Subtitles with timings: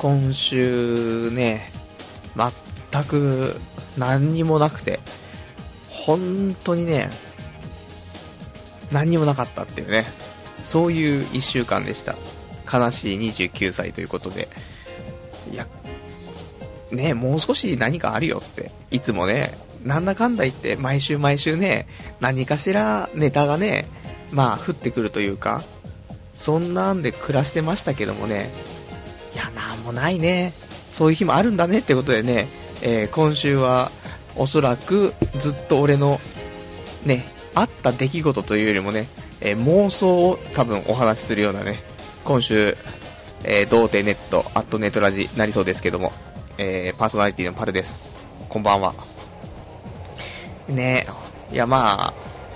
[0.00, 1.70] 今週ね、
[2.34, 3.54] 全く
[3.98, 4.98] 何にもなくて、
[5.90, 7.10] 本当にね、
[8.90, 10.06] 何にもなかったっていうね、
[10.62, 12.14] そういう1週間でした。
[12.72, 14.48] 悲しい29歳ということで。
[15.52, 15.66] いや、
[16.90, 19.52] ねもう少し何かあるよって、いつもね、
[19.84, 21.86] なんだかんだ言って、毎週毎週ね、
[22.20, 23.84] 何かしらネタがね、
[24.32, 25.62] まあ、降ってくるというか、
[26.36, 28.48] そんなんで暮らしてましたけどもね、
[29.90, 30.52] もないね。
[30.90, 32.48] そういう日もあるんだねってことでね、
[32.82, 33.90] えー今週は、
[34.36, 36.20] おそらくずっと俺の、
[37.04, 39.08] ね、あった出来事というよりもね、
[39.40, 41.82] えー妄想を多分お話しするようなね、
[42.24, 42.76] 今週、
[43.44, 46.12] えー、童貞ネット、アットネットラジになりそうですけども、
[46.58, 48.28] えーパーソナリティのパルです。
[48.48, 48.94] こんばんは。
[50.68, 51.06] ね
[51.52, 52.14] いやま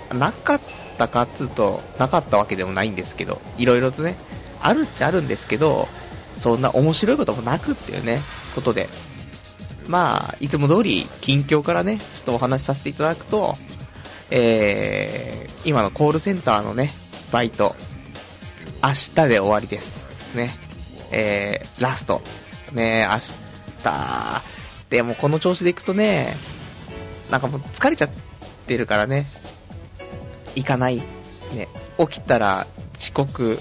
[0.09, 0.61] あ、なかっ
[0.97, 4.15] たかっつうと、なかったわけでもないんですけど、いろいろとね、
[4.61, 5.87] あるっちゃあるんですけど、
[6.35, 8.21] そんな面白いこともなくっていうね、
[8.53, 8.89] ことで、
[9.87, 13.55] まあ、いつも通り近況からね、ちょっとお話しさせていただくと、
[14.31, 16.91] えー、今のコールセンターのね、
[17.31, 17.75] バイト、
[18.83, 20.35] 明日で終わりです。
[20.35, 20.51] ね。
[21.11, 22.21] えー、ラスト。
[22.73, 23.19] ね明
[23.83, 24.41] 日、
[24.89, 26.37] でもこの調子でいくとね、
[27.29, 28.09] なんかもう疲れちゃっ
[28.67, 29.25] てるからね、
[30.55, 30.97] 行かない。
[31.53, 31.67] ね、
[31.99, 32.67] 起きたら
[32.97, 33.59] 遅刻、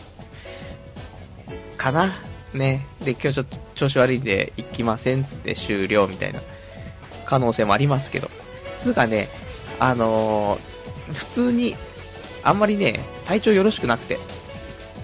[1.76, 2.14] かな
[2.54, 2.86] ね。
[3.04, 6.40] で、今日ちょっと調子悪いんで行きませんっつって終了みたいな
[7.26, 8.30] 可能性もありますけど。
[8.78, 9.28] つうかね、
[9.78, 10.74] あのー
[11.12, 11.76] 普通に、
[12.42, 14.18] あんまりね、体調よろしくなくて、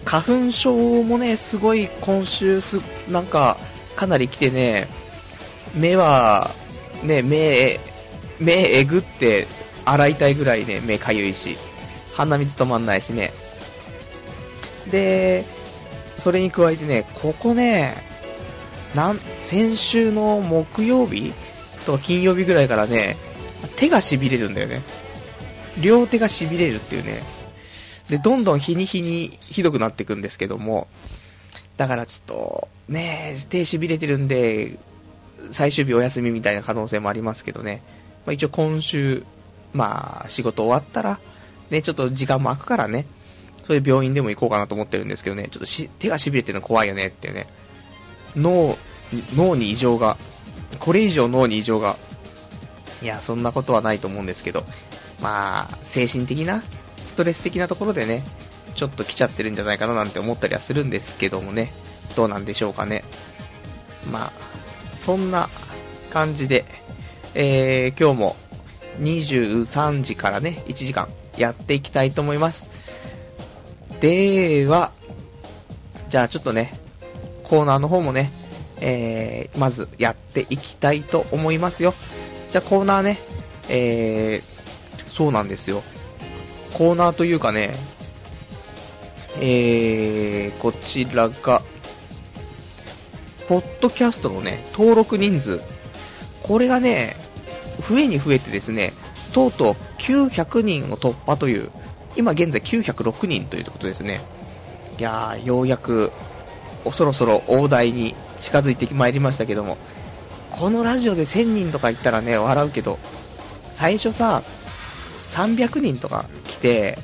[0.04, 3.58] 花粉症もね、すごい今週す、なんか、
[3.96, 4.88] かなり来てね、
[5.74, 6.54] 目は、
[7.02, 7.80] ね、目、
[8.38, 9.46] 目えぐって
[9.84, 11.56] 洗いたいぐらいね、目かゆいし、
[12.14, 13.32] 鼻水止まんないしね。
[14.90, 15.44] で、
[16.20, 17.96] それに加えてね、ここね、
[18.94, 21.32] なん、先週の木曜日
[21.86, 23.16] と金曜日ぐらいからね、
[23.76, 24.82] 手が痺れるんだよね。
[25.80, 27.22] 両手が痺れるっていうね。
[28.08, 30.88] で、どんどん日に日にひどくなっていくんですけども、
[31.76, 34.78] だからちょっと、ね手痺れてるんで、
[35.52, 37.82] 最終日お休みみたいな可能性もありますけどね。
[38.26, 39.24] まあ、一応今週、
[39.72, 41.20] まあ、仕事終わったら、
[41.70, 43.06] ね、ちょっと時間も空くからね、
[43.70, 47.46] そういう病院でも行こうかなと思ってるんですけどね、ちょっと手が痺れてるの怖いよねってね。
[48.34, 48.76] 脳、
[49.36, 50.16] 脳に異常が、
[50.80, 51.96] これ以上脳に異常が、
[53.00, 54.64] いや、そんなことはないと思うんですけど、
[55.22, 56.64] まあ、精神的な、
[57.06, 58.24] ストレス的なところでね、
[58.74, 61.72] ちょっと来ちゃってるんじゃないかななんて思ったりはするんですけどもね、
[62.16, 63.04] どうなんでしょうかね。
[64.10, 65.48] まあ、そんな
[66.12, 66.64] 感じで、
[67.34, 68.36] えー、今日も
[69.00, 71.06] 23時からね、1時間
[71.38, 72.69] やっていきたいと思います。
[74.00, 74.92] では、
[76.08, 76.72] じゃあちょっとね、
[77.44, 78.30] コーナーの方もね、
[78.80, 81.94] えー、まずやっていきたいと思いますよ。
[82.50, 83.18] じゃあコーナーね、
[83.68, 85.82] えー、そうなんですよ。
[86.72, 87.74] コーナーというかね、
[89.38, 91.62] えー、こちらが、
[93.48, 95.60] ポッドキャストのね、登録人数。
[96.42, 97.16] これがね、
[97.86, 98.92] 増えに増えてですね、
[99.32, 101.70] とうとう900人を突破という、
[102.16, 104.20] 今現在906人ということですね。
[104.98, 106.12] いやー、ようやく、
[106.84, 109.78] おそろそろ大台に近づいてまいりましたけども、
[110.50, 112.98] このラジオで1000人とか言ったらね、笑うけど、
[113.72, 114.42] 最初さ、
[115.30, 116.98] 300人とか来て、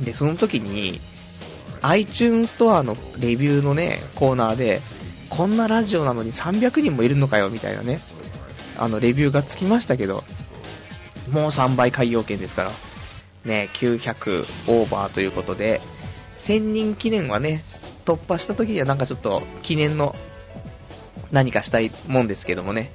[0.00, 1.00] で、その時に、
[1.82, 4.80] iTunes ストアのレビューのね、コーナーで、
[5.28, 8.00] こんなラジオなのに300人もいるのかよ、みたいなね、
[8.76, 10.24] あの、レビューがつきましたけど、
[11.30, 12.70] もう3倍海洋圏ですから、
[13.44, 15.80] ね、900オーバーということで、
[16.38, 17.62] 1000人記念はね、
[18.04, 20.14] 突破した時にはなんかちょっと記念の
[21.30, 22.92] 何かしたいもんですけどもね、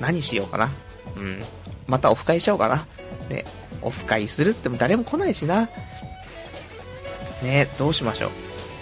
[0.00, 0.72] 何しようかな。
[1.16, 1.42] うん。
[1.86, 2.86] またオフ会しちゃおうかな。
[3.28, 3.44] ね、
[3.82, 5.68] オフ会するって言っても誰も来ないしな。
[7.42, 8.30] ね、どうしましょう。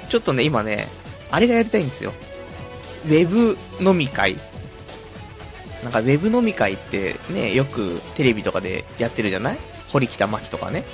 [0.08, 0.88] ちょっとね、今ね、
[1.30, 2.12] あれがやりたいんですよ。
[3.06, 4.36] ウェブ飲み会。
[5.82, 9.58] なんかウェブ飲み会ってね、よくテレビとかでやってるじゃない？
[9.96, 10.84] 堀北真希とかね、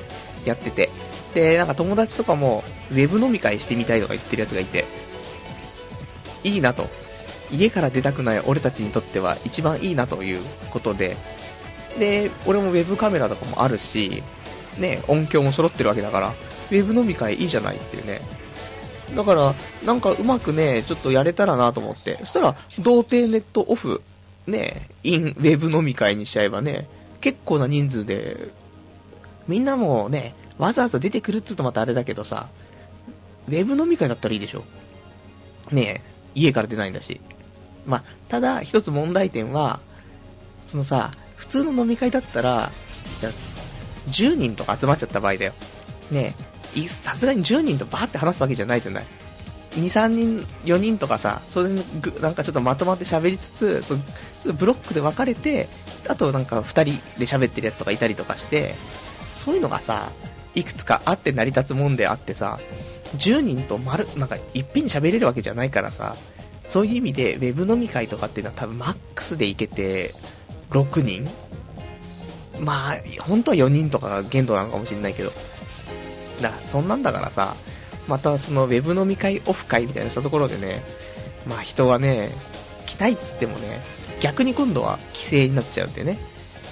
[0.44, 0.88] やってて。
[1.34, 4.84] で、なんか友達とかも、ウェブ飲み会してみたいとか言ってるやつがいて、
[6.44, 6.88] いいなと。
[7.50, 10.40] 家から出たくない俺たちにとっては一番いいなという
[10.70, 11.16] ことで、
[11.98, 14.22] で、俺もウェブカメラとかもあるし、
[14.78, 16.34] ね、音響も揃ってるわけだから、
[16.70, 18.22] ウェブ飲み会いいじゃないっていうね。
[19.16, 22.18] だから、なんかうまくね、ちょっとやれたらなと思って。
[22.20, 24.00] そしたら、童貞ネットオフ、
[24.46, 26.88] ね、イン、ウェブ飲み会にしちゃえばね、
[27.20, 28.48] 結構な人数で、
[29.48, 32.48] みんなもね、わざわざ出てくるっつうとまたあれだけどさ、
[33.48, 34.64] ウェブ飲み会だったらいいでしょ。
[35.70, 36.02] ね
[36.34, 37.20] 家から出ないんだし。
[37.86, 39.80] まあ、ただ、一つ問題点は、
[40.66, 42.70] そのさ、普通の飲み会だったら、
[43.18, 43.30] じゃ、
[44.08, 45.52] 10人とか集まっちゃった場合だよ。
[46.10, 46.34] ね
[46.76, 49.04] え、さすがに10人とバーって話すわけじゃないじゃない。
[49.72, 54.06] 2、3人、4人とかさ、それぐなんかちょっとまとまって喋りつつ、そちょっ
[54.44, 55.68] とブロックで分かれて、
[56.08, 58.74] あとなんか2人で喋ってるやつとかいたりとかして、
[59.34, 60.10] そういうのがさ、
[60.54, 62.60] いくつかあって成り立つもんであってさ、
[63.16, 66.16] 10人と丸、なんかいっぺんに喋れるわけじゃないからさ、
[66.64, 70.14] そういう意味でウェブ飲み会とかっていうのは多分マックスでいけて
[70.70, 71.28] 6人
[72.60, 75.32] まあ、本当は4人とかが限度なのかもしれないけど。
[76.40, 77.56] だから、そんなんだからさ、
[78.08, 80.82] またそのウェブ飲み会、オフ会みたいなしたところでね、
[81.46, 82.30] まあ人はね、
[82.86, 83.82] 来たいっつってもね、
[84.20, 86.18] 逆に今度は規制になっちゃうんでね。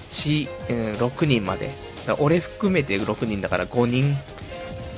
[0.09, 1.73] し、うん、6人まで。
[2.19, 4.17] 俺含めて6人だから5人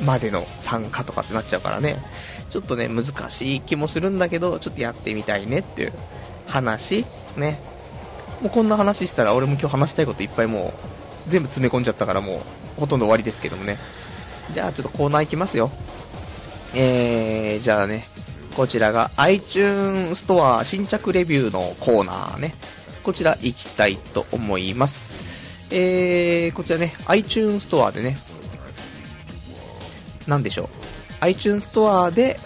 [0.05, 2.03] までの参加とかってなっちゃうからね。
[2.51, 5.93] ちょっとね、難しい気もするんだけど、ちょっとやってみたいねっていう
[6.47, 7.05] 話、
[7.37, 7.61] ね。
[8.41, 10.75] もうこんな話したら俺も今日話したいこといっぱいも
[11.27, 12.43] う全部詰め込んじゃったからも
[12.77, 13.79] うほとんど終わりですけどもね。
[14.51, 15.71] じゃあちょっとコーナー行きますよ。
[16.75, 18.05] えー、じゃあね、
[18.57, 22.55] こちらが iTunes ストア新着レビューのコーナーね。
[23.03, 25.22] こちら行きたいと思います。
[25.75, 28.19] えー、こちらね、iTunes ストアでね、
[30.27, 30.69] なんでしょう。
[31.21, 32.39] iTunes ストアで、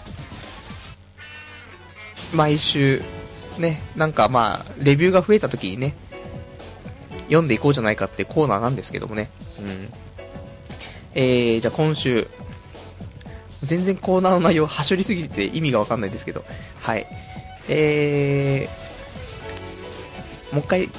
[2.31, 3.01] 毎週
[3.57, 5.93] ね、なんかまあ、レビューが増えた時にね、
[7.25, 9.29] 読んでいこうじゃないかってコーナーなんですけどもね。
[9.59, 9.89] うん。
[11.13, 12.29] えー、じゃあ今週、
[13.61, 16.45] 全然コーナーの内容はしょりすぎて意味がわかんないですけど、
[16.79, 17.05] はい。
[17.67, 20.89] えー、もう一回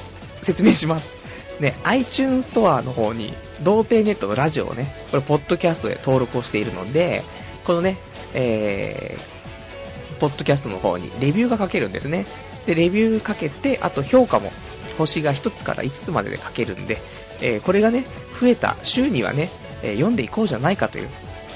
[0.43, 1.18] 説明します。
[1.60, 3.32] ね、iTunes ストアの方に、
[3.62, 7.25] 童貞ネットのラジオをね、これ、ポッドキャストで登録をしているので、
[7.64, 7.99] このね、
[8.34, 12.26] えー、ポッドキャストの方にレビューが書けるんですね。
[12.66, 14.52] で、レビューかけて、あと評価も
[14.99, 17.00] 星が1つから5つまでで書けるんで、
[17.40, 18.05] えー、これがね、
[18.40, 19.49] 増えた週にはね、
[19.82, 21.08] えー、読んでいこうじゃないかという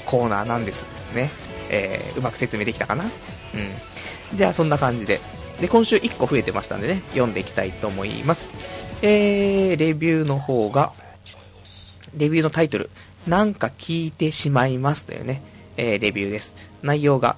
[0.05, 1.29] コーナーなんですね。
[1.69, 3.03] えー、うまく説明できたかな？
[3.03, 3.09] うん。
[4.37, 5.19] じゃあそんな感じで。
[5.61, 8.53] で、今週1個増えてましたんでね、読んでいきたいと思います。
[9.05, 10.93] えー、レビューの方が、
[12.15, 12.89] レビューのタイトル、
[13.27, 15.41] なんか聞いてしまいますというね、
[15.75, 16.55] えー、レビューです。
[16.83, 17.35] 内容が、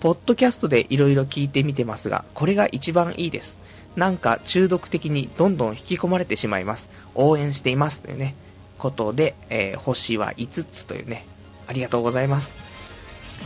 [0.00, 3.60] ポッドキャストで色々聞いてみてますが、これが一番いいです。
[3.94, 6.90] なんか中毒的にどんどん引き込まれてしまいます。
[7.14, 8.02] 応援しています。
[8.02, 8.34] というね、
[8.76, 11.24] ことで、えー、星は5つというね、
[11.68, 12.56] ありがとうございます。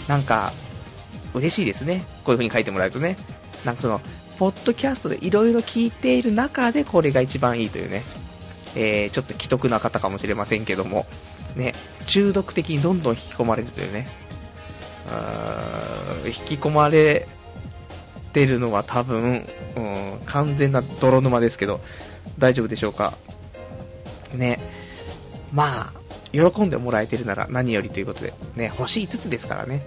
[0.08, 0.54] なんか、
[1.34, 2.06] 嬉しいですね。
[2.24, 3.18] こういう風に書いてもらうとね。
[3.66, 4.00] なんかその、
[4.40, 8.02] ポッドキャストで色々聞いている中でこれが一番いいというね、
[8.74, 11.04] えー、ちょっと既得な方かもしれませんけども、
[11.56, 11.74] ね、
[12.06, 14.08] 中毒的にどんどん引き込まれるというね、
[16.24, 17.28] 引き込まれ
[18.32, 19.46] てるのは多分、
[19.76, 21.82] うん、完全な泥沼ですけど、
[22.38, 23.12] 大丈夫でしょうか？
[24.32, 24.58] ね。
[25.52, 25.92] まあ、
[26.32, 29.82] 喜んでもらえてるなら何よりということで、ね、星5つですからね。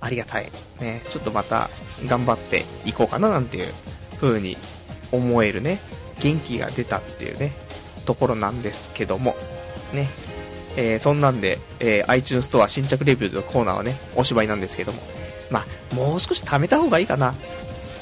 [0.00, 0.50] ありがたい。
[0.80, 1.70] ね、ちょっとまた
[2.06, 3.72] 頑張っていこうかななんていう
[4.20, 4.56] 風に
[5.12, 5.80] 思えるね、
[6.20, 7.52] 元気が出たっていうね、
[8.06, 9.36] ところなんですけども、
[9.92, 10.08] ね、
[10.76, 15.02] えー、そんなんで、えー、iTunes ストア新着レビューのコーナーはね、おしまいなんですけども。
[15.50, 17.34] まあ、もう少し貯めた方がいいかな。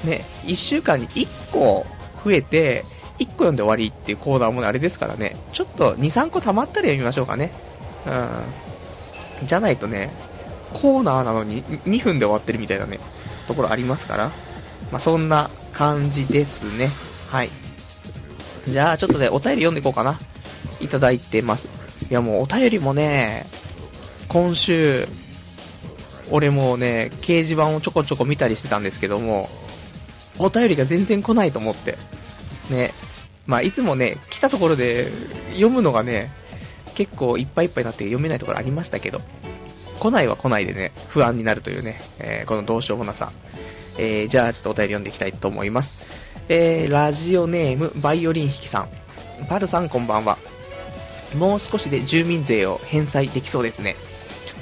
[0.05, 1.87] ね、1週間に1個
[2.25, 2.85] 増えて、
[3.19, 7.51] 1個読んで終わりっていうコーナーもあれですからね、ちょっと2、3個貯まったら読みましょうかね。
[8.07, 9.47] うん。
[9.47, 10.11] じゃないとね、
[10.73, 12.99] コーナーなのに2分で終わってるみたいなね、
[13.47, 14.31] ところありますから。
[14.91, 16.91] まあ、そんな感じですね。
[17.31, 17.51] はい。
[18.67, 20.19] じゃあ、ちょっとね、お便り読んでいこうかな。
[20.81, 21.69] いただいてます。
[22.11, 23.47] いやもうお便りもね、
[24.29, 25.07] 今週、
[26.31, 29.49] 俺もね、掲示板をちょこちょこ見たりしてたんですけども、
[30.39, 31.97] お便りが全然来ないと思って。
[32.71, 32.93] ね。
[33.47, 35.11] まあ、いつもね、来たところで
[35.51, 36.31] 読むのがね、
[36.95, 39.21] 結構いっぱいいっぱいになって読めないところありましたけど、
[39.99, 43.33] 来ないは来ないでね、不安になるというね、えー、このどうしようもなさ。
[43.99, 45.99] えー、じゃあちょっとお便り読んでいきたいと思います。
[46.49, 48.89] えー、ラジオネーム、バイオリン弾きさん。
[49.49, 50.39] パルさんこんばんは。
[51.37, 53.97] もう少しで住民税を返済できそうですね。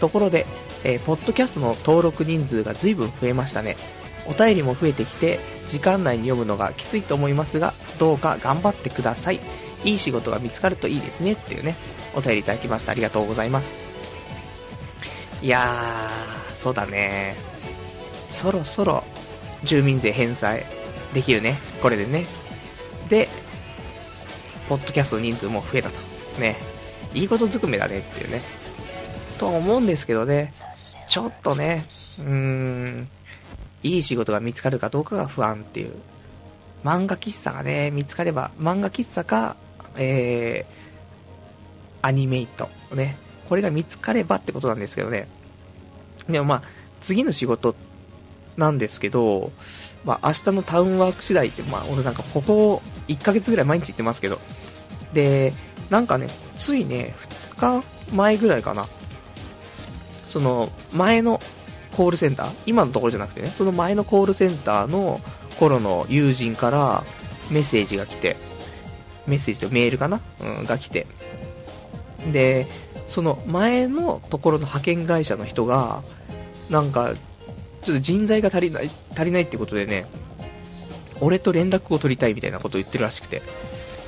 [0.01, 0.47] ところで、
[0.85, 3.77] えー、ポッドキャストの登録人数が随分増えましたね。
[4.27, 9.41] お便りも増えてきて、時間内に読むのがきついと思いますが、どうか頑張ってください。
[9.85, 11.33] いい仕事が見つかるといいですね。
[11.33, 11.77] っていうね、
[12.15, 12.93] お便りいただきました。
[12.93, 13.96] ありがとうございます。
[15.43, 17.37] いやー、そうだね。
[18.31, 19.05] そろそろ
[19.65, 20.65] 住民税返済
[21.13, 21.59] できるね。
[21.83, 22.27] これでね。
[23.09, 23.29] で、
[24.69, 26.01] ポッドキャストの人数も増えたと。
[26.41, 26.57] ね、
[27.15, 28.43] いいことずくめだねっていうね、
[29.39, 30.53] とは思うんですけどね、
[31.09, 33.09] ちょっとね、うーん、
[33.83, 35.93] いい仕事が見つかるかどうかが不安っていう。
[36.85, 39.57] 漫画喫茶がね、見つかれば、漫画喫茶か、
[39.97, 42.69] えー、アニメイト。
[42.95, 43.17] ね。
[43.49, 45.29] これが見つかればってことなんですけどね。
[46.29, 46.63] でもまあ、
[47.01, 47.75] 次の仕事
[48.57, 49.53] なんですけど、
[50.05, 54.39] まあ明日のタウンワーク次第って、まあ俺なんかここ1ヶ月ぐらい毎日行ってますけど、
[55.13, 55.53] で、
[55.91, 58.87] なんかね、ついね、2日前ぐらいかな、
[60.29, 61.41] その前の
[61.97, 65.21] コールセンター、今のところじゃなくてね、その前のコールセンターの
[65.59, 67.05] 頃の友人から
[67.51, 68.37] メッセージが来て、
[69.27, 71.07] メッセージとメールかな、うん、が来て、
[72.33, 72.67] で、
[73.09, 76.03] その前のところの派遣会社の人が、
[76.71, 77.15] なんか、
[77.83, 80.07] ちょっと人材が足りない、足りないってことでね、
[81.21, 83.43] 俺と連絡を取りたいみたいなことを言ってるらしくて、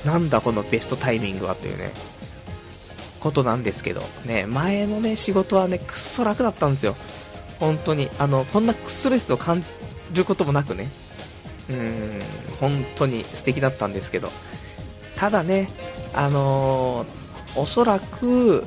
[0.05, 1.91] なんだこのベストタイミングはというね、
[3.19, 6.95] ことなんですけど、ね、前のね、仕事はね、くっそ楽だったんですよ。
[7.59, 8.09] 本当に。
[8.19, 9.69] あの、こんなストレスを感じ
[10.13, 10.89] ることもなくね、
[11.69, 12.21] うーん、
[12.59, 14.31] 本当に素敵だったんですけど、
[15.17, 15.69] ただね、
[16.13, 18.65] あのー、おそらく、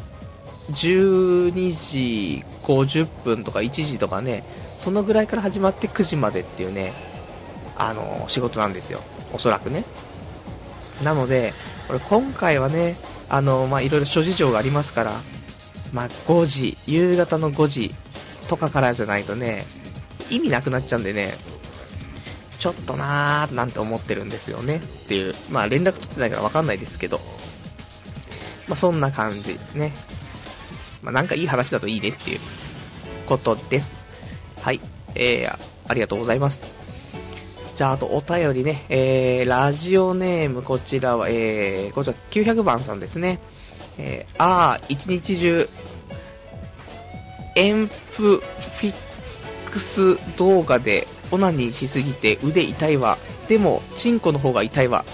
[0.71, 4.45] 12時50分とか1時とかね、
[4.78, 6.92] そのぐらいから始まって9時までっていうね、
[7.76, 9.00] あの、仕事なんですよ。
[9.33, 9.85] おそらくね。
[11.02, 11.52] なので、
[11.88, 12.97] これ今回はね、
[13.28, 15.12] あの、ま、いろいろ諸事情がありますから、
[15.92, 17.95] まあ、5時、夕方の5時
[18.49, 19.64] とかからじゃないとね、
[20.31, 21.35] 意味なくなっちゃうんでね、
[22.59, 27.21] ちょっとなーなんて思ってるんですよねっていう、まあ連絡取ってないからわかんないですけど、
[28.69, 29.92] まあそんな感じね。
[31.02, 32.40] まあなんかいい話だといいねっていう
[33.26, 34.04] ことです。
[34.61, 34.80] はい、
[35.14, 36.64] えー、ありがとうございます。
[37.75, 43.40] じゃあ、あとお便りね、えー、ラジオネーム、こちらは、えー、こちら900番さんですね。
[43.99, 45.68] えー、あー、一日中、
[47.56, 48.94] エンプフィッ
[49.71, 53.18] クス動画でオナニーしすぎて腕痛いわ。
[53.49, 55.04] でも、チンコの方が痛いわ。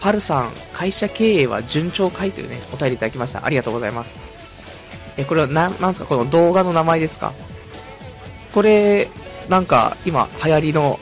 [0.00, 2.32] パルさん、会社経営は順調かい？
[2.32, 3.44] というね、お便りいただきました。
[3.44, 4.37] ありがとうございます。
[5.18, 7.34] え、これはな、なんですかこの動画の名前ですか？
[8.54, 9.08] これ、
[9.48, 10.98] なんか、今、流行りの、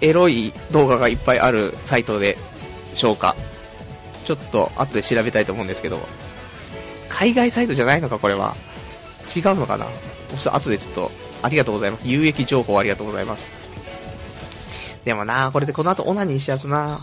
[0.00, 2.36] エロい動画がいっぱいあるサイトで
[2.94, 3.36] しょうか？
[4.24, 6.00] ちょっと、後で調べたいと思うんですけど、
[7.08, 8.54] 海外サイトじゃないのかこれは？
[9.34, 9.86] 違うのかな？
[10.52, 11.10] 後でちょっと、
[11.42, 12.06] ありがとうございます。
[12.06, 13.48] 有益情報ありがとうございます。
[15.04, 16.98] でもな、これでこの後オナニーしちゃうとな、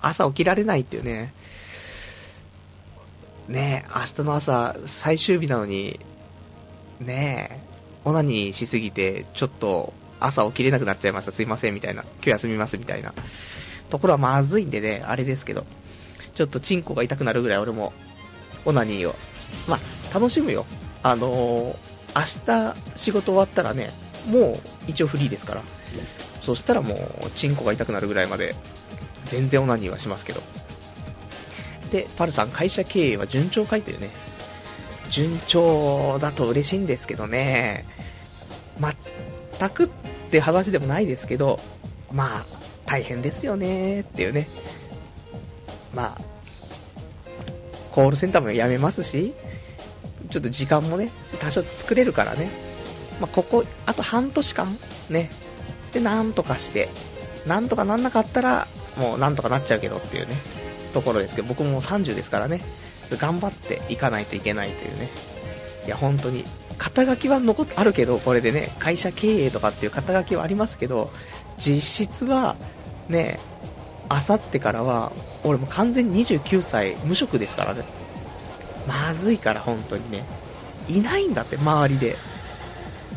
[0.00, 1.32] 朝起きられないっていうね。
[3.48, 6.00] ね、明日の朝、最終日なのに、
[7.00, 7.60] ねえ、
[8.04, 12.02] オナニーしすぎて、ちょっと朝起きれなくなっちゃいました、すいません、みたいな。
[12.02, 13.14] 今日休みます、みたいな。
[13.88, 15.64] ところはまずいんでね、あれですけど。
[16.34, 17.94] ちょっとチンコが痛くなるぐらい俺も、
[18.66, 19.14] オナニーを。
[19.66, 20.66] まあ、楽しむよ。
[21.02, 21.76] あのー、
[22.14, 23.90] 明日仕事終わったらね、
[24.26, 25.62] もう一応フリーですから。
[26.42, 28.54] そしたらもう、チンコが痛くなるぐらいまで、
[29.24, 30.42] 全然オナニーはしますけど。
[31.90, 34.10] で、パルさん、会社経営は順調かいというね。
[35.10, 37.86] 順調だと嬉しいんですけどね。
[39.58, 39.88] 全くっ
[40.30, 41.58] て話でもないですけど、
[42.12, 42.44] まあ、
[42.86, 44.48] 大変ですよねっていうね。
[45.94, 46.18] まあ、
[47.92, 49.34] コールセンターも辞めますし、
[50.30, 52.50] ちょっと時間もね、多少作れるからね。
[53.20, 54.78] まあ、ここ、あと半年間、
[55.08, 55.30] ね。
[55.92, 56.88] で、なんとかして、
[57.46, 58.68] なんとかなんなかったら、
[58.98, 60.36] もうなんとかなっちゃうけどっていうね、
[60.88, 62.60] ところですけど、僕も30ですからね、
[63.10, 65.08] 頑張っていかないといけないというね。
[65.86, 66.44] いや、本当に、
[66.76, 71.10] 肩書きは残っあるけど、これでね、会社経営とかっていう肩書きはありますけど、
[71.56, 72.56] 実質は、
[73.08, 73.40] ね、
[74.08, 75.12] あさってからは、
[75.44, 77.84] 俺も完全に29歳無職ですからね。
[78.86, 80.24] まずいから、本当にね。
[80.88, 82.16] いないんだって、周りで。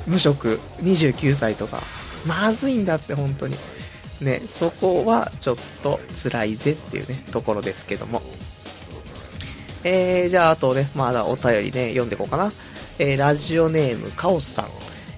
[0.08, 1.82] 無職、29歳とか。
[2.26, 3.56] まずいんだって、本当に。
[4.22, 8.22] ね、そこはちょっと辛いぜっていうね、ところですけども。
[9.84, 12.52] えー、じゃあ、あとね、まだお便りね、読んでいこうかな。
[13.00, 14.66] えー、ラジオネーム、カオスさん。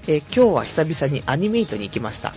[0.07, 2.33] えー、今日は久々にアニメイトに行きました。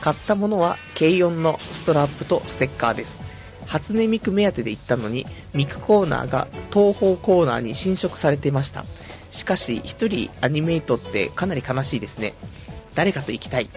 [0.00, 3.20] 買ったものは、軽音のストラップとステッカーです。
[3.66, 8.84] 初音ミク目当てで行ったのに、ミクコーナーが東方コーナーに侵食されていました。
[9.30, 12.34] しかし、一人アニメイトってかなり悲しいですね。
[12.94, 13.68] 誰かと行きたい。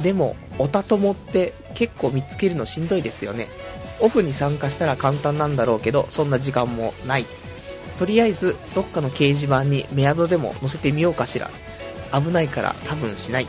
[0.00, 3.48] でも、オタ友って結構見つけるのしんどいですよね。
[4.00, 7.26] オフに参加したら簡単なんだろうけど、そんな時間もない。
[7.98, 11.50] とりあえず、どっかの掲示板にメアドでも載せてみようかしら。
[12.12, 13.48] 危ないから多分しない。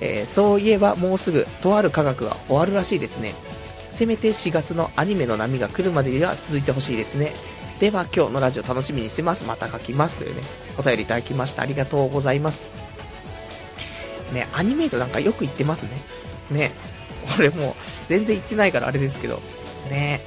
[0.00, 3.34] えー、そういえばもうすぐ、とある科学が終わるらしいですね。
[3.90, 7.32] せめて4月のアニメの波が来るまでには続いてほしいですね。
[7.80, 9.44] では今日のラジオ楽しみにしてます。
[9.44, 10.18] また書きます。
[10.18, 10.42] というね、
[10.78, 11.62] お便りいただきました。
[11.62, 12.64] ありがとうございます。
[14.32, 16.00] ね、アニメイトなんかよく言ってますね。
[16.50, 16.72] ね。
[17.38, 17.74] 俺もう
[18.08, 19.40] 全然言ってないからあれですけど。
[19.90, 20.20] ね。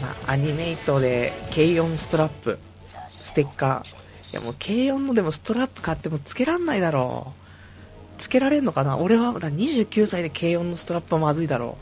[0.00, 2.58] まあ、アニメイトで軽音ストラップ、
[3.08, 4.00] ステッカー。
[4.32, 8.20] いやもう軽音のでもストラップ買ってもつけらんないだろう。
[8.20, 8.96] つけられんのかな？
[8.96, 11.78] 俺はまだ29歳で軽音のストラップはまずいだろ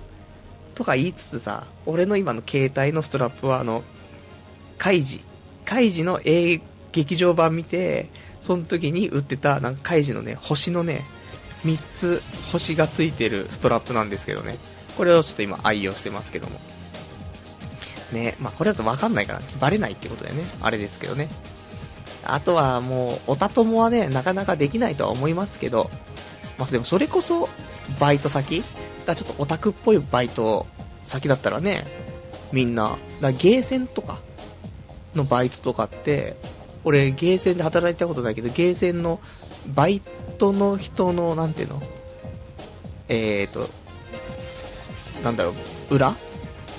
[0.75, 0.77] う。
[0.77, 3.83] とか言いつつさ、俺の今の携帯のストラップはあの、
[4.79, 5.23] カイジ。
[5.65, 6.61] カイジの映
[6.93, 8.09] 劇場版見て、
[8.41, 11.05] その時に売ってた、なんかカイジのね、星のね、
[11.65, 12.23] 3つ
[12.53, 14.59] 星がついてるストラップなんですけどね。
[14.97, 16.61] これをちょっと今愛用してますけども。
[18.13, 20.45] ね、まあこれだとわかんないから、バレないってことだよね。
[20.61, 21.29] あれですけどね。
[22.25, 25.91] あとはもう、オタ友はね、なかなかできないとは思いますけど、
[26.59, 27.49] まあでもそれこそ、
[28.01, 28.63] バイト先
[29.07, 30.67] だちょっとオタクっぽいバイト
[31.07, 31.87] 先だったらね、
[32.53, 34.19] みんな、だゲーセンとか
[35.15, 36.37] のバイトとかって、
[36.85, 39.21] 俺ゲーセンで働いたことないけど、ゲーセンの
[39.75, 40.01] バイ
[40.39, 41.83] トの人の、なんていうの？
[43.09, 43.69] えーと、
[45.23, 45.55] なんだろ
[45.91, 46.15] う、裏？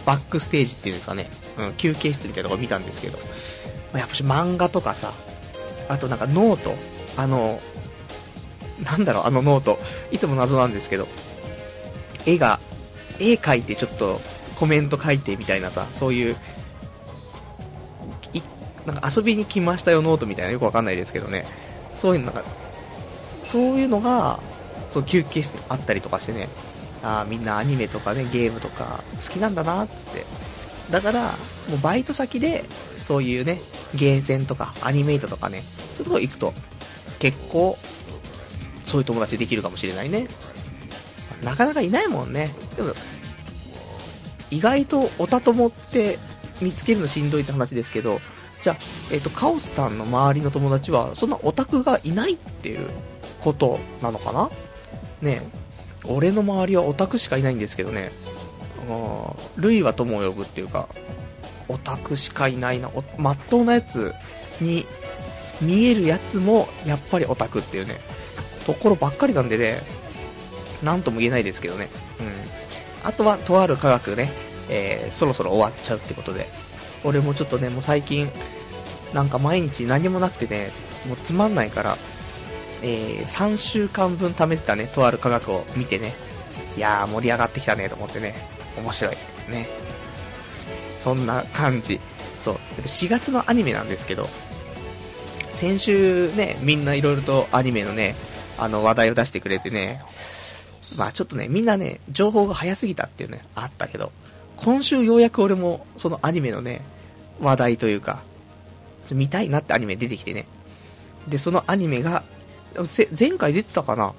[0.06, 1.30] バックステージっていうんですかね、
[1.60, 3.20] うん、休憩室みたいなとこ見たんですけど、
[3.94, 5.14] やっぱし漫画とかさ、
[5.88, 6.74] あとなんかノート、
[7.18, 7.60] あの、
[8.84, 9.78] なんだろう、あのノート、
[10.10, 11.08] いつも謎なんですけど、
[12.26, 12.60] 絵が、
[13.20, 14.20] 絵描いてちょっと
[14.56, 16.38] コメント書いてみたいなさ、そういう、
[18.86, 21.46] なんか遊びに来ましたよノートみたいなよくわかんないですけどね、
[21.92, 22.44] そういうのが、
[23.44, 24.42] そういうのが、
[24.90, 26.50] そう休憩室にあったりとかしてね、
[27.02, 30.26] あみんなアニメとかね、ゲームとか好きなんだなっつって。
[30.90, 31.38] だから、
[31.70, 32.66] もうバイト先で、
[32.98, 33.62] そういうね、
[33.96, 36.54] ゲーセンとかアニメイトとかね、そういうところ行くと、
[37.20, 37.78] 結構、
[38.84, 40.28] そういう友達できるかもしれないね。
[41.44, 42.50] なかなかいないもんね。
[42.76, 42.94] でも、
[44.52, 46.18] 意外とオタ友って
[46.62, 48.20] 見つけるのしんどいって話ですけど、
[48.62, 48.78] じゃあ、
[49.12, 52.90] えっ、ー、と、カオスさんの周りの友達は、そんなオタクがいないっていう
[53.42, 54.50] ことなのかな？
[55.22, 55.42] ね
[56.06, 58.12] 俺の周りはオタクしかいないんですけどね、
[59.58, 60.88] ルイは友を呼ぶっていうか、
[61.68, 64.14] オタクしかいないな、まっとうなやつ
[64.62, 64.86] に
[65.62, 68.00] 見えるやつも、やっぱりオタクっていうね、
[68.66, 69.82] ところばっかりなんでね、
[70.84, 71.90] なんとも言えないですけどね。
[72.20, 73.08] うん。
[73.08, 74.32] あとは、とある科学ね、
[74.70, 76.50] えー、そろそろ終わっちゃうってことで、
[77.04, 78.32] 俺もちょっとね、もう最近、
[79.14, 80.72] なんか毎日何もなくてね、
[81.08, 81.98] もうつまんないから、
[82.82, 86.14] えー、3週間分貯めてたね、とある科学を見てね、
[86.78, 88.36] いやー盛り上がってきたねと思ってね、
[88.78, 89.16] 面白い。
[89.50, 89.68] ね。
[90.98, 92.00] そんな感じ。
[92.42, 92.56] そう。
[92.82, 94.30] 4月のアニメなんですけど、
[95.52, 98.16] 先週ね、みんないろいろとアニメのね、
[98.58, 100.02] あの話題を出してくれてね、
[100.98, 104.12] まあちょっとね、みんなね、情報が早すぎたっていうね、あったけど、
[104.60, 106.82] 今週ようやく俺もそのアニメのね、
[107.40, 108.22] 話題というか、
[109.12, 110.46] 見たいなってアニメ出てきてね。
[111.28, 112.24] で、そのアニメが、
[113.18, 114.14] 前回出てたかな？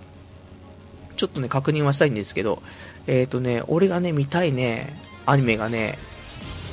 [1.16, 2.62] ちょっとね、確認はしたいんですけど、
[3.06, 5.98] えっ、ー、とね、俺がね、見たいね、アニメがね、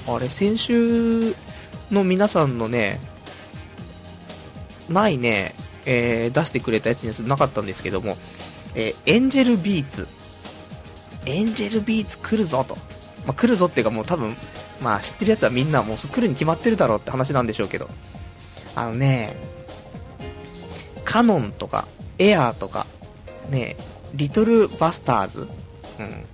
[0.07, 1.35] あれ、先週
[1.91, 2.99] の皆さんのね、
[4.89, 5.53] ないね、
[5.85, 8.17] えー、出してくれたやつになかったんですけども、
[8.73, 10.07] えー、エンジェルビーツ。
[11.25, 12.77] エンジェルビーツ来るぞと。
[13.27, 14.35] まあ、来るぞっていうかもう多分、
[14.81, 17.89] まあ知ってるやつはみんなもう来るに決まってるだろうって話なんでしょうけど。
[18.73, 19.35] あのね、
[21.03, 21.87] カノンとか、
[22.19, 22.87] エアーとか、
[23.49, 23.75] ね、
[24.13, 26.25] リトルバスターズ、うん、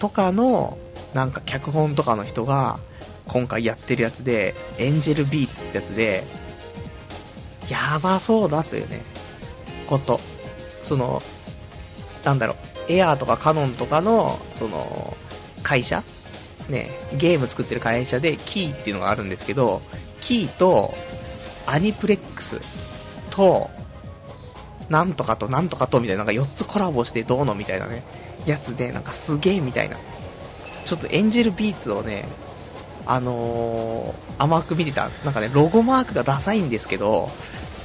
[0.00, 0.76] とかの、
[1.14, 2.80] なんか脚本とかの人が、
[3.28, 6.24] 今回やってるやつで、エンジェルビーツってやつで、
[7.68, 9.02] やばそうだというね、
[9.86, 10.20] こと。
[10.82, 11.22] その、
[12.24, 12.54] なんだろ
[12.88, 15.16] う、エアーとかカノンとかの、その、
[15.62, 16.02] 会社
[16.68, 19.82] ね、ゲーム作ってる会社で、キーっていうのがあるんですけど、
[20.20, 20.94] キーと、
[21.66, 22.60] アニプレックス
[23.30, 23.70] と、
[24.88, 28.02] なんとかとなんとかとみたいな、なんか4つコラボしてどうのみたいなね、
[28.46, 29.96] やつで、なんかすげえみたいな。
[30.84, 32.26] ちょっとエンジェルビーツをね、
[33.06, 35.10] あのー、甘く見てた。
[35.24, 37.30] なんかね、ロゴマークがダサいんですけど、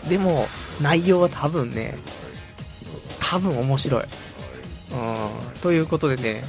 [0.08, 0.48] でも、
[0.82, 1.98] 内容は多分ね、
[3.20, 4.04] 多分面白い。
[4.04, 6.44] うん、ということでね、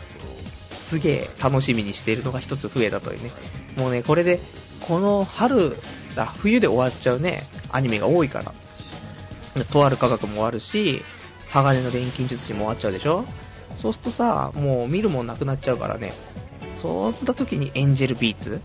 [0.91, 3.31] すげえ楽しみにしているのが一つ増えたというね。
[3.77, 4.41] もうね、これで、
[4.81, 5.77] この春、
[6.17, 8.43] あ、冬で終わっちゃうね、アニメが多いか
[9.55, 9.65] ら。
[9.67, 11.05] とある科学もあるし、
[11.49, 13.25] 鋼の錬金術師も終わっちゃうでしょ
[13.77, 16.13] そうするとさ、もう見るもんなくなっちゃうからね。
[16.75, 18.61] そういった時にエンジェルビーツ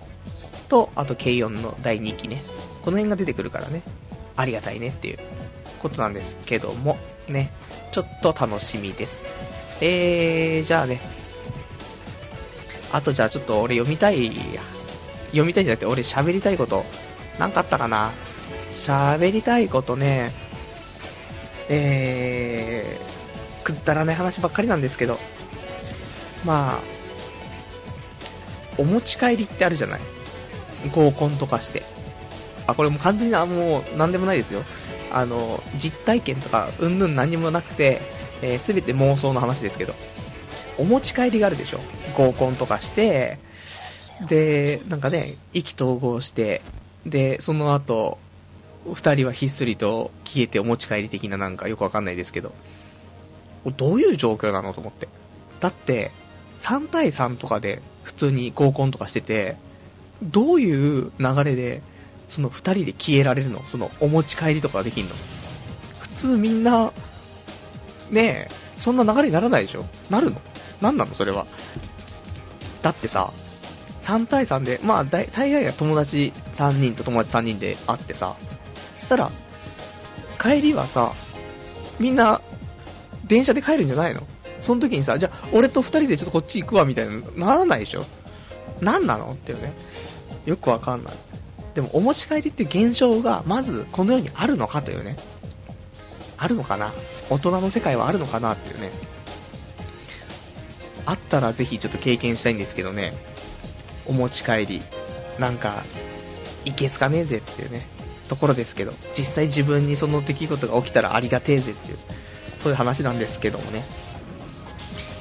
[0.67, 2.41] と、あと K4 の第2期ね。
[2.83, 3.83] この辺が出てくるからね。
[4.35, 5.19] ありがたいねっていう
[5.79, 6.97] ことなんですけども、
[7.29, 7.51] ね。
[7.91, 9.23] ちょっと楽しみです。
[9.79, 11.01] えー、じゃあね。
[12.95, 14.31] あとじゃあちょっと俺読みたい、
[15.27, 16.85] 読みたいんじゃなくて俺喋りたいこと、
[17.37, 18.13] なんかあったかな？
[18.73, 20.31] 喋りたいことね、
[21.67, 25.17] えーくだらない話ばっかりなんですけど、
[26.45, 26.79] まあ、
[28.77, 30.01] お持ち帰りってあるじゃない？
[30.93, 31.83] 合コンとかして。
[32.67, 34.63] あ、これも完全にあもう何でもないですよ。
[35.11, 37.99] あの、実体験とか、うんぬん何もなくて、
[38.41, 39.95] えー、全て妄想の話ですけど、
[40.77, 41.79] お持ち帰りがあるでしょ。
[42.17, 43.39] 合コンとかして、
[44.27, 46.61] で、なんかね、意気投合して、
[47.05, 48.17] で、その後、
[48.93, 52.53] 二人はひっそりと消えてお持ち帰り的ななんかよくわかんないですけど、
[53.77, 55.07] どういう状況なのと思って。
[55.59, 56.11] だって、
[56.59, 59.57] 3対3とかで普通に合コンとかしてて、
[60.23, 61.81] どういう流れで、
[62.27, 63.63] その2人で消えられるの？
[63.65, 65.15] そのお持ち帰りとかできんの？
[65.99, 66.91] 普通みんな、
[68.11, 69.85] ねえ、そんな流れにならないでしょ？
[70.09, 70.41] なるの？
[70.81, 71.13] なんなの？
[71.13, 71.45] それは。
[72.81, 73.31] だってさ、
[74.03, 78.35] 3対3で、まあ大概が友達3人と友達3人で会ってさ、
[78.99, 79.31] そしたら、
[80.41, 81.11] 帰りはさ、
[81.99, 82.41] みんな、
[83.25, 84.21] 電車で帰るんじゃないの？
[84.59, 88.05] その時にさ、じゃあ、俺と2人でちょっとこっち行くわ、みたいな、ならないでしょ？
[88.81, 89.33] 何なの？
[89.33, 89.73] っていうね。
[90.45, 91.13] よくわかんない。
[91.73, 95.17] でも、お持ち帰りって現象が、まず、この世にあるのかというね。
[96.37, 96.93] あるのかな？
[97.29, 98.53] 大人の世界はあるのかな？
[98.53, 98.91] っていうね。
[101.05, 103.13] あったらぜひちょっと経験したいんですけどね。
[104.05, 104.81] お持ち帰り。
[105.39, 105.83] なんか、
[106.63, 107.87] いけすかねえぜっていうね、
[108.29, 111.97] ところですけど、実際自分にその出来事が起きたらありがてえぜっていう、
[112.57, 113.83] そういう話なんですけどもね。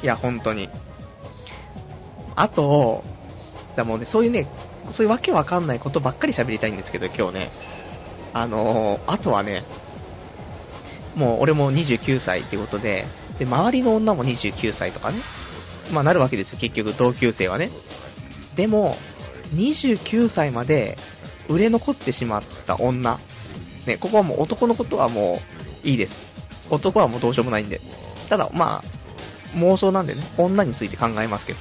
[0.02, 0.68] いや、本当に。
[2.36, 3.04] あと、
[3.76, 4.46] だもうね、そういうね、
[4.90, 7.50] そういうわけわかんないことばっかり喋りたいんですけど、今日ね。
[8.32, 9.64] あのー、あとはね、
[11.14, 13.06] もう俺も29歳ってことで、
[13.38, 15.18] で、周りの女も29歳とかね、
[15.92, 17.70] まあなるわけですよ、結局同級生はね。
[18.56, 18.96] でも、
[19.54, 20.98] 29歳まで
[21.48, 23.18] 売れ残ってしまった女。
[23.86, 25.40] ね、ここはもう男のことはも
[25.84, 26.24] ういいです。
[26.70, 27.80] 男はもうどうしようもないんで。
[28.28, 31.58] ただ、まあ、妄想なんでね、女について考えますけど。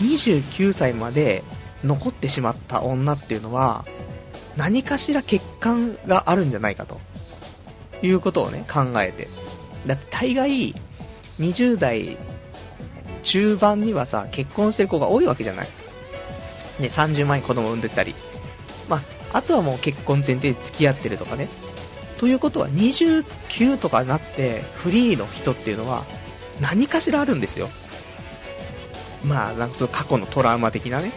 [0.00, 1.42] 29歳まで
[1.84, 3.84] 残ってしまった女っていうのは、
[4.56, 7.00] 何かしら欠陥があるんじゃないかと。
[8.00, 9.28] いうことをね、考えて。
[9.86, 10.74] だって大概、
[11.40, 12.16] 20代
[13.22, 15.68] 中盤にはさ、結婚してる子が多いわけじゃない？
[16.80, 18.14] ね、30万円子供産んでたり。
[18.88, 18.98] ま
[19.32, 21.48] あ、あとはもう結婚前提で付き合ってるとかね。
[22.18, 26.04] ということは、29とかになってフリーの人っていうのは、
[26.60, 27.68] 何かしらあるんですよ。
[29.24, 31.12] まあ、なんかその過去のトラウマ的なね、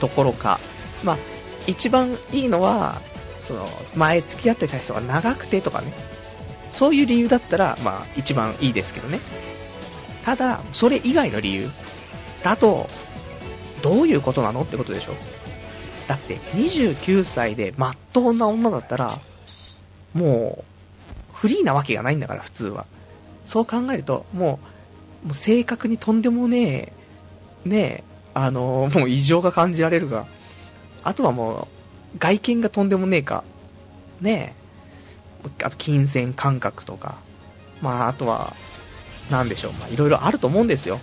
[0.00, 0.60] ところか。
[1.04, 1.18] まあ、
[1.66, 3.00] 一番いいのは、
[3.40, 5.92] その、前付き合ってた人が長くてとかね。
[6.70, 9.20] そういう理由だったら、まあ、一番いいですけどね。
[10.24, 11.68] ただ、それ以外の理由
[12.42, 12.88] だと、
[13.82, 15.14] どういうことなのってことでしょ。
[16.06, 19.18] だって、29歳でまっとうな女だったら、
[20.14, 20.64] もう、
[21.32, 22.86] フリーなわけがないんだから、普通は。
[23.44, 24.60] そう考えると、も
[25.24, 26.92] う、もう正確にとんでもね
[27.64, 28.04] え、ねえ、
[28.34, 30.26] あのー、もう異常が感じられるが、
[31.02, 31.68] あとはも
[32.14, 33.44] う、外見がとんでもねえか、
[34.20, 34.54] ね
[35.44, 37.18] え、あと金銭感覚とか、
[37.80, 38.54] まあ、あとは、
[39.30, 41.00] なんでしょう、まあ、いろいろあると思うんですよ。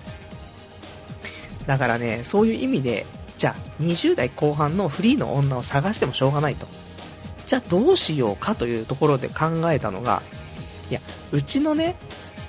[1.66, 3.06] だからね、そういう意味で、
[3.38, 6.68] じゃあ、20代後半のフリーの女を探してもしょうがないと。
[7.46, 10.22] じゃあ、どうしようかというところで考えたのが、
[10.90, 11.00] いや、
[11.32, 11.96] うちのね、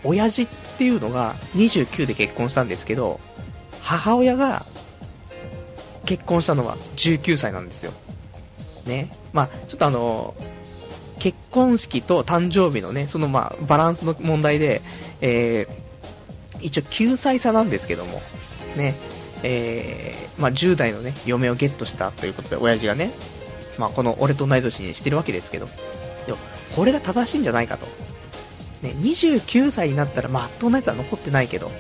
[0.05, 3.21] 親父っていうのが29で結婚したんですけど、
[3.83, 4.65] 母親が
[6.07, 7.93] 結婚したのは19歳なんですよ。
[8.87, 9.11] ね。
[9.33, 10.35] まあ、ちょっとあの、
[11.21, 14.83] 結婚式と誕生日のね、そのまあ、バランスの問題で、
[15.21, 18.21] えー、一応9歳差なんですけども、
[18.77, 18.97] ね、
[19.43, 23.11] えー、まあ、10代のね、嫁をゲットしたということで、親父がね、
[23.79, 25.67] まあ、この俺と同い年にしてるわけですけど、
[26.27, 26.39] でも、
[26.75, 27.87] これが正しいんじゃないかと。
[28.83, 31.71] ね、29歳になったらまっとうなやつは残ってないけど、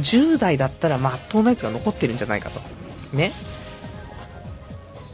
[0.00, 2.60] 10代だったらまっとうなやつが残ってるんじゃないかと。
[3.16, 3.32] ね。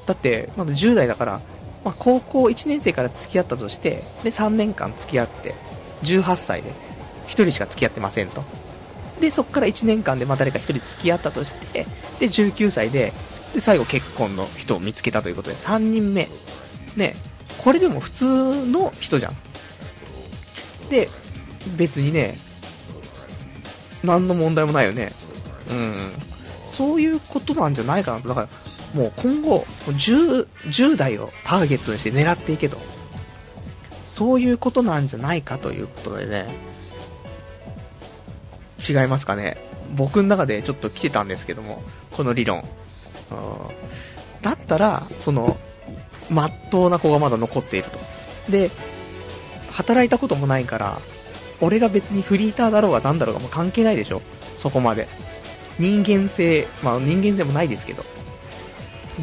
[0.06, 1.40] だって、まだ10代だから、
[1.84, 5.54] まあ、高校1年生から付き合ったとして、で、3年間付き合って、
[6.02, 6.70] 18歳で、
[7.26, 8.44] 1人しか付き合ってませんと。
[9.20, 11.86] で、そこから1年間でまあ誰か1人付き合ったとして、
[12.18, 13.12] で、19歳で、
[13.54, 16.28] で、最後結婚の人を見つけたということで、3人目。
[16.96, 17.14] ね、
[17.58, 19.36] これでも普通の人じゃん。
[20.88, 21.08] で、
[21.76, 22.38] 別にね、
[24.02, 25.12] 何の問題もないよね。
[25.70, 26.12] うん。
[26.72, 28.28] そういうことなんじゃないかなと。
[28.28, 28.48] だから、
[28.94, 32.78] もう今後10、10代をターゲットにして狙っていけと。
[34.04, 36.48] そういうことなんじゃないかということでね。
[38.88, 39.56] 違いますかね。
[39.94, 42.64] 僕の中でちょっと来てたんですけども、この理論。
[44.42, 45.56] だったら、その、
[46.28, 47.98] まっとうな子がまだ残っていると。
[48.50, 48.70] で、
[49.70, 51.00] 働いたこともないから、
[51.60, 54.22] 俺が別にフリーターだろうがなんだろうがもう関係ないでしょ。
[54.56, 55.08] そこまで。
[55.78, 58.04] 人間性、まあ人間性もないですけど。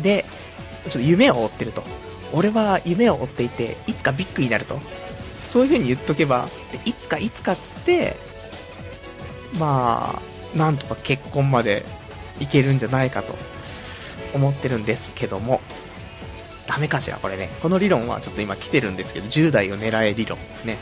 [0.01, 0.25] で、
[0.83, 1.83] ちょっと夢を追ってると。
[2.33, 4.79] 俺は夢を追っていて、いつかビッグになると。
[5.45, 6.49] そういう風に言っとけば、
[6.85, 8.15] いつかいつかっつって、
[9.57, 10.21] ま
[10.55, 11.85] あ、なんとか結婚まで
[12.39, 13.35] いけるんじゃないかと
[14.33, 15.61] 思ってるんですけども、
[16.67, 17.49] ダメかしら、これね。
[17.61, 20.37] この理論はちょっと今来てるんですけど、10代を狙え理論。
[20.65, 20.77] ね。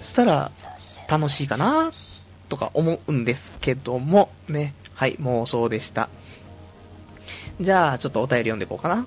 [0.00, 0.50] そしたら、
[1.08, 1.92] 楽しいかな
[2.48, 4.74] とか思うんですけども、ね。
[4.94, 6.08] はい、妄想でした。
[7.60, 9.06] じゃあ、ちょっとお便り読んでいこうかな。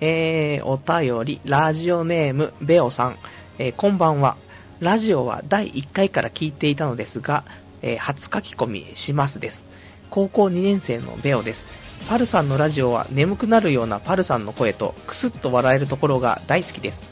[0.00, 3.16] えー、お便り、ラジオネーム、ベオさん。
[3.58, 4.36] えー、こんばんは。
[4.78, 7.44] ラジオは第1回から聞いていたのですが、
[7.82, 9.66] えー、初書き込みしますです。
[10.10, 11.66] 高校2年生のベオです。
[12.08, 17.04] パルさんのラジオは眠くなるようなパルさんの声とクスッと笑えるところが大好きです。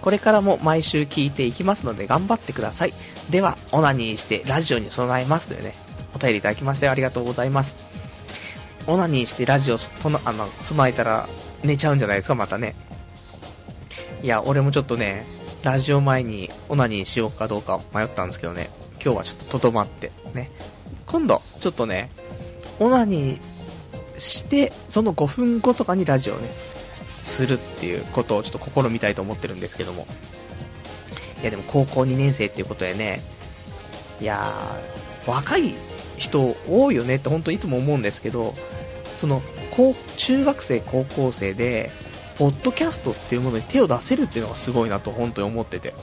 [0.00, 2.92] これからも毎週聞いていきますので頑張ってください。
[3.30, 5.74] では、オナニーしてラジオに備えますというね、
[6.14, 8.05] お便りいただきましてありがとうございます。
[8.86, 11.28] オナニーしてラジオとのあの備えたら
[11.62, 12.74] 寝ちゃうんじゃないですか、またね。
[14.22, 15.24] いや、俺もちょっとね、
[15.62, 18.70] ラジオ前にオナニーしようかどうか迷ったんですけどね、
[19.02, 20.50] 今日はちょっととどまって、ね。
[21.06, 22.10] 今度、ちょっとね、
[22.78, 26.48] オナニーして、その5分後とかにラジオね、
[27.22, 30.06] するっていうことをちょっと試みたいと思ってるんですけども。
[31.42, 33.20] いや、でも高校2年生っていうことでね、
[34.20, 35.74] いやー、若い
[36.16, 38.54] 人多いよねって本当いつも思うんですけど、
[39.16, 39.42] その、
[40.16, 41.90] 中学生、高校生で、
[42.38, 45.94] ポッドキャストっていうものに手を出せるっていうのがすごいなと本当に思ってて。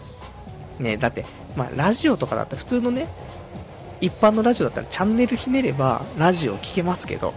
[0.80, 3.08] ね、だって、まあ、ラジオとかだったら普通のね、
[4.02, 7.34] 一般のラジオだったらチャンネルひねればラジオ聞けますけど、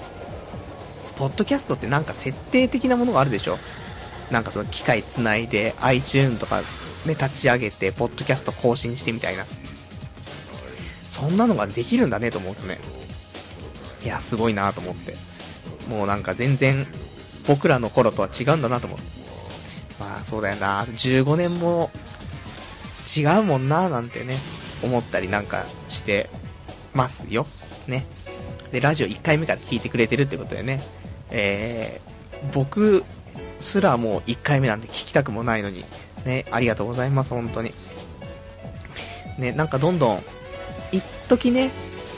[1.16, 3.58] ポッドキャストってなんか設定的なものがあるでしょ？
[4.30, 6.62] なんかその機械つないで iTune とか
[7.04, 9.44] ね、立ち上げて、ポッドキャスト更新してみたいな。
[11.16, 12.78] そんなのができるんだねと思うとね。
[14.04, 15.14] いや、すごいなと思って。
[15.88, 16.86] もうなんか全然
[17.48, 18.98] 僕らの頃とは違うんだなと思う。
[19.98, 21.90] まあそうだよな、15年も
[23.16, 24.42] 違うもんななんてね、
[24.82, 26.28] 思ったりなんかして
[26.92, 27.46] ますよ。
[27.86, 28.04] ね。
[28.70, 30.82] で、ラジオ1回目から聞いてくれてるってことでね、
[31.30, 33.04] えー、僕
[33.58, 35.82] すらもう1回目なんで聞きたくもないのに、
[36.26, 37.72] ね、ありがとうございます、本当に。
[39.38, 40.24] ね、なんかどんどん、
[40.92, 41.70] 一時ね、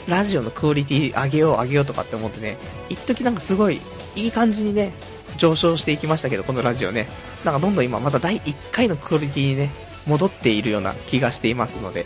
[0.07, 2.57] ラジオのクオリティ上げよう上げようとかって思ってね、
[2.89, 3.81] 一時なんかすごい
[4.15, 4.93] いい感じにね、
[5.37, 7.07] 上昇していきましたけど、このラジオね。
[7.43, 9.71] なんかどんどん今また第1回のクオリティにね、
[10.07, 12.05] 戻っているような気がしていますので、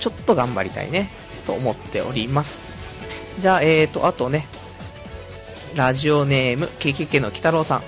[0.00, 1.10] ちょっと頑張りたいね、
[1.46, 2.60] と思っております。
[3.38, 4.46] じゃあ、えーと、あとね、
[5.74, 7.82] ラジオネーム、KKK の鬼太郎さん。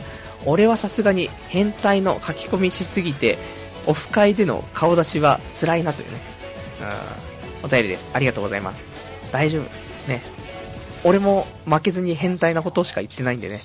[0.44, 3.38] 俺はさすがに変態の書き込みしすぎて、
[3.86, 6.20] オフ会での顔出しは辛いなというね、
[6.80, 7.31] うん、
[7.62, 8.10] お便りです。
[8.12, 8.86] ありがとうございます。
[9.32, 10.08] 大丈夫。
[10.08, 10.22] ね。
[11.04, 13.58] 俺も負けずに変態なことしか言ってないんでね、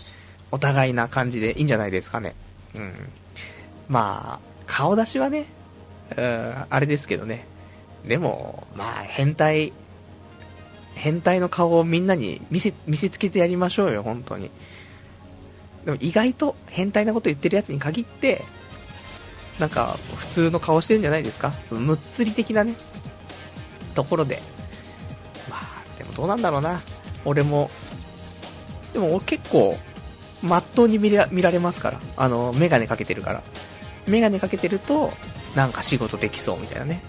[0.52, 2.36] お互いな感じでいいんじゃないですかね。
[2.76, 2.94] うん。
[3.88, 5.46] まあ、顔出しはね、
[6.16, 7.46] うん、あれですけどね。
[8.06, 9.74] でも、まあ、変態、
[10.96, 14.52] 変態の顔をみんなに見せ、見せつけてやりましょうよ、本当に。
[15.86, 18.44] でも意外と変態なこと言ってるやつに限って、
[19.60, 22.74] なんか、普通の顔してるんじゃないですかその、むっつり的なね、
[23.98, 24.44] ところで。
[25.50, 26.82] まあ、でもどうなんだろうな。
[27.26, 27.72] 俺も、
[28.94, 29.76] でも俺結構、
[30.44, 32.00] まっとうに見られますから。
[32.16, 33.42] あの、メガネかけてるから。
[34.06, 35.12] メガネかけてると、
[35.56, 37.02] なんか仕事できそうみたいなね。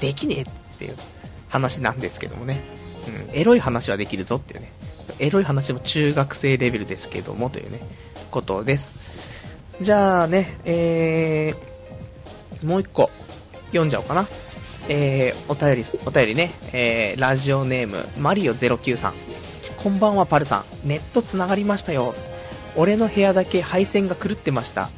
[0.00, 0.44] できねえっ
[0.78, 0.96] ていう
[1.48, 2.64] 話なんですけどもね。
[3.30, 4.72] うん、エロい話はできるぞっていうね。
[5.20, 7.78] エロい話も中学生レベルですけどもというね、
[8.32, 8.96] ことです。
[9.80, 13.10] じゃあね、えー、もう一個
[13.66, 14.26] 読んじゃおうかな。
[14.88, 19.14] えー、お便り、お便りね、えー、ラジオネーム、マリオ09さん。
[19.76, 20.88] こんばんは、パルさん。
[20.88, 22.14] ネット繋がりましたよ。
[22.76, 24.88] 俺の部屋だけ配線が狂ってました。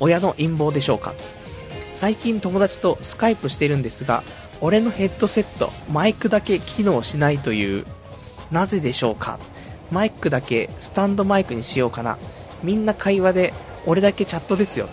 [0.00, 1.14] 親の陰謀でしょうか
[1.94, 4.24] 最近友達とスカイプしてるんですが、
[4.60, 7.84] 俺のヘッドセット、マイクだけ機能しないという、
[8.50, 9.38] なぜでしょうか
[9.90, 12.18] マイクだけスタンドマイクにしようかな。
[12.62, 13.52] みんな会話で、
[13.84, 14.88] 俺だけチャットですよ。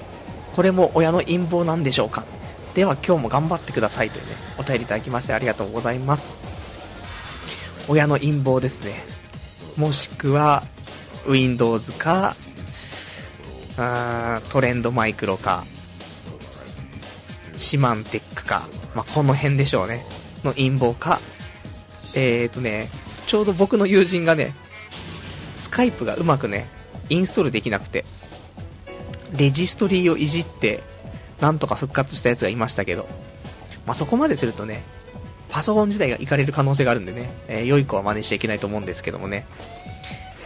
[0.54, 2.26] これも親の陰謀なんでしょうか
[2.73, 6.31] では今日も頑張ってくださいというね、お便りいただきましてありがとうございます。
[7.88, 8.93] 親の陰謀ですね。
[9.77, 10.63] もしくは、
[11.27, 12.36] Windows か、
[13.77, 15.65] あトレンドマイクロか、
[17.57, 18.62] シマンテックか、
[18.95, 20.05] まあ、この辺でしょうね。
[20.43, 21.19] の陰謀か、
[22.13, 22.89] えーとね、
[23.27, 24.55] ちょうど僕の友人がね、
[25.55, 26.67] スカイプがうまくね、
[27.10, 28.05] インストールできなくて、
[29.38, 30.84] レジストリーをいじって、
[31.41, 33.08] なんとか復活したやつがいましたけど、
[33.86, 34.84] まあ、そこまでするとね、
[35.49, 39.45] パソコン自体がいかれる可能性があるんでね、えー、良い子は真似しちゃいけないと思うんですけどもね。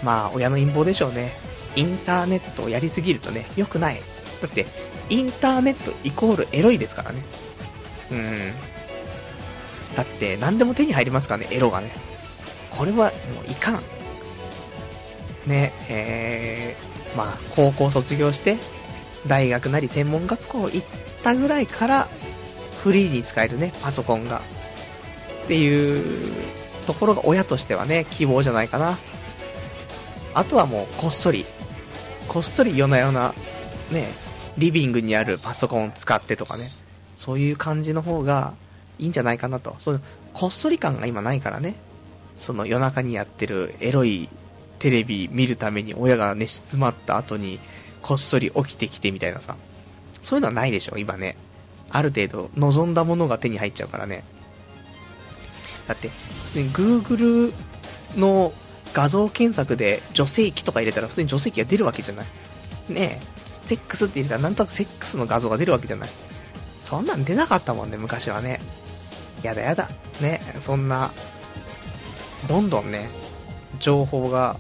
[0.03, 1.31] まあ、親の陰謀でしょうね。
[1.75, 4.01] インターネットをやりすぎるとね、良くない。
[4.41, 4.65] だって、
[5.09, 7.23] インターネットイコールエロいですからね。
[8.11, 8.53] うん。
[9.95, 11.91] だって、何でも手に入りますからね、エロがね。
[12.71, 13.79] これは、もういかん。
[15.45, 18.57] ね、えー、まあ、高校卒業して、
[19.27, 20.83] 大学なり専門学校行っ
[21.23, 22.07] たぐらいから、
[22.83, 24.41] フリーに使えるね、パソコンが。
[25.45, 26.35] っていう
[26.87, 28.97] ところが親としてはね、希望じゃないかな。
[30.33, 31.45] あとはもう、こっそり、
[32.27, 33.33] こっそり夜な夜な、
[33.91, 34.07] ね、
[34.57, 36.69] リビングにあるパソコンを使ってとかね、
[37.15, 38.53] そういう感じの方が
[38.99, 39.75] いいんじゃないかなと。
[39.79, 39.99] その、
[40.33, 41.75] こっそり感が今ないからね。
[42.37, 44.29] その夜中にやってるエロい
[44.79, 47.59] テレビ見るために親が寝静まった後に
[48.05, 49.55] こっそり起きてきてみたいなさ。
[50.21, 51.35] そういうのはないでしょ、今ね。
[51.89, 54.23] ある程度望んだものが手に入っちゃうからね。
[55.87, 56.11] だって、
[56.45, 57.53] 普通に Google
[58.15, 58.53] の
[58.93, 62.25] 画像検索で女性器とか入れたら普通に女性器が出るわけじゃない。
[62.89, 63.25] ねえ、
[63.63, 66.09] セックスって入れたらなんとなくセックスの画像が出るわけじゃない。
[66.83, 68.59] そんなん出なかったもんね、昔はね。
[69.41, 69.89] やだやだ。
[70.21, 71.09] ね、そんな、
[72.47, 73.09] どんどんね、
[73.79, 74.59] 情報が、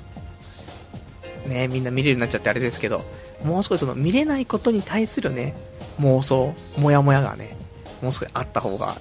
[1.45, 3.05] ね、みんな見れるようになっちゃってあれですけど、
[3.43, 5.55] もう少しその見れないことに対するね、
[5.99, 7.55] 妄想、もやもやがね、
[8.01, 8.97] もう少しあった方が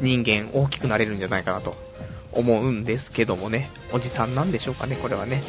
[0.00, 1.76] 人間大きくなれるんじゃないかなと
[2.32, 5.42] 思うんですけどもね、おじさんなんでしょうかね、これはね。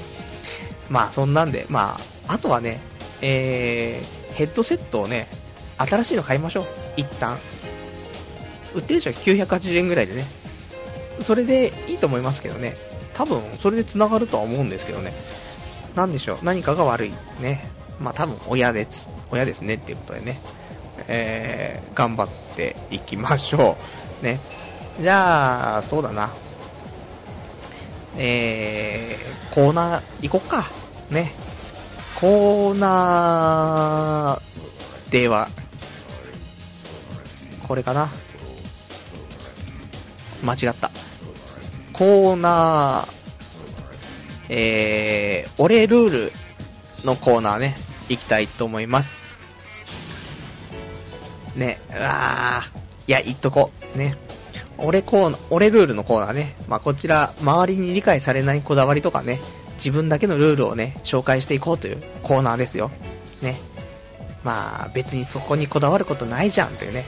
[0.89, 2.79] まあそんなんで、まあ、あとはね、
[3.21, 5.27] えー、ヘッドセットをね、
[5.77, 6.65] 新しいの買いましょう、
[6.97, 7.37] 一旦。
[8.73, 10.25] 売ってる人は980円ぐらいでね。
[11.21, 12.75] それでいいと思いますけどね。
[13.13, 15.13] 多分、それで繋がるとは思うんですけどね。
[15.95, 17.13] なんでしょう、何かが悪い。
[17.39, 17.71] ね。
[17.99, 19.09] まあ多分、親です。
[19.31, 20.39] 親ですねっていうことでね。
[21.07, 23.77] えー、頑張っていきましょ
[24.21, 24.25] う。
[24.25, 24.39] ね。
[25.01, 26.33] じゃあ、そうだな。
[28.17, 30.65] えー、コーナー行こっか。
[31.09, 31.33] ね。
[32.19, 35.49] コーナーでは、
[37.67, 38.09] これかな。
[40.43, 40.91] 間違った。
[41.91, 43.13] コーナー、
[44.49, 46.31] えー、俺ルール
[47.05, 47.77] のコーナーね、
[48.09, 49.21] 行きたいと思います。
[51.55, 53.97] ね、うわー、いや、言っとこう。
[53.97, 54.17] ね。
[54.77, 56.55] 俺コーナー、俺ルールのコーナーね。
[56.67, 59.39] まあ、こちら、周りに理解されないこだわりとかね、
[59.77, 62.91] 自分だけのルールをね、紹介していこうというコーナーですよ。
[63.41, 63.55] ね。
[64.43, 67.05] まあ、別にそこにこだわることないじゃんというね。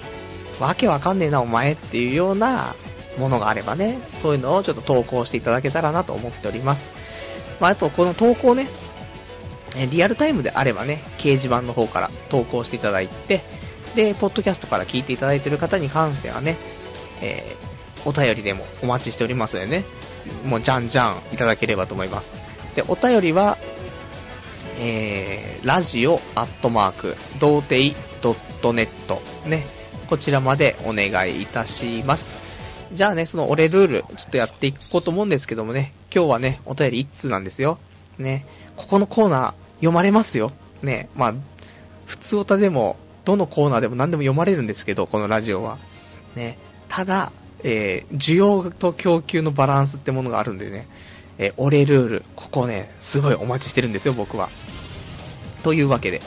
[0.59, 2.75] わけわかんねえな、お前っていうような
[3.19, 6.89] ものがあればね、そういうのをちょっと投稿していただけたらなと思っております。
[7.59, 8.67] まあ、あと、この投稿ね、
[9.77, 13.41] えリアルタイムであればね、掲示板の方から投稿していただいて、
[13.95, 16.57] で、ポッドキャストから聞いていただいている方に関してはね、
[17.21, 19.85] えー、お便りでもお待ちしておりますのでね、
[20.43, 22.33] もうじゃんじゃんいただければと思います。
[22.75, 23.57] で、お便りは、
[24.79, 27.95] えー、ラジオアットマーク、童貞
[28.61, 28.87] .net
[29.47, 29.67] ね、
[30.09, 32.35] こちらまでお願いいたします。
[32.93, 37.77] じゃあね、その俺ルール、ちょっとやっていこうと思うんですけどもね、今日はね、お便り1通なんですよ。
[38.17, 40.51] ね、ここのコーナー読まれますよ。
[40.81, 41.33] ね、まあ、
[42.05, 45.77] 普通歌でも、どのコーナーでも何でも読まれるんですけど、このラジオは。
[46.35, 47.31] ね、ただ、
[47.63, 50.87] えー、需要と供給のバランスってものがあるんでね、
[51.37, 54.49] えー、俺ルール、ここね、すごいお待ちしてるんですよ、僕は。
[55.63, 56.21] というわけで、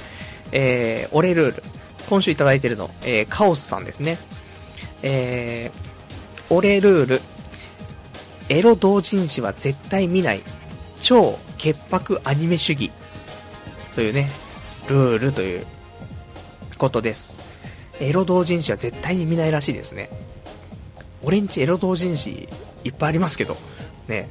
[0.52, 1.62] えー、俺ルール、
[2.08, 4.18] 今週いただいてるの、えー、カオスさんですね。
[5.02, 7.20] えー、俺ルール、
[8.48, 10.42] エロ同人誌は絶対見ない、
[11.02, 12.90] 超潔白アニメ主義、
[13.94, 14.30] というね、
[14.88, 15.66] ルールという
[16.78, 17.32] ことです。
[18.00, 20.10] エロ同人誌は絶対に見ないらしいですね。
[21.22, 22.48] 俺んちエロ同人誌
[22.84, 23.56] いっぱいありますけど、
[24.08, 24.28] ね、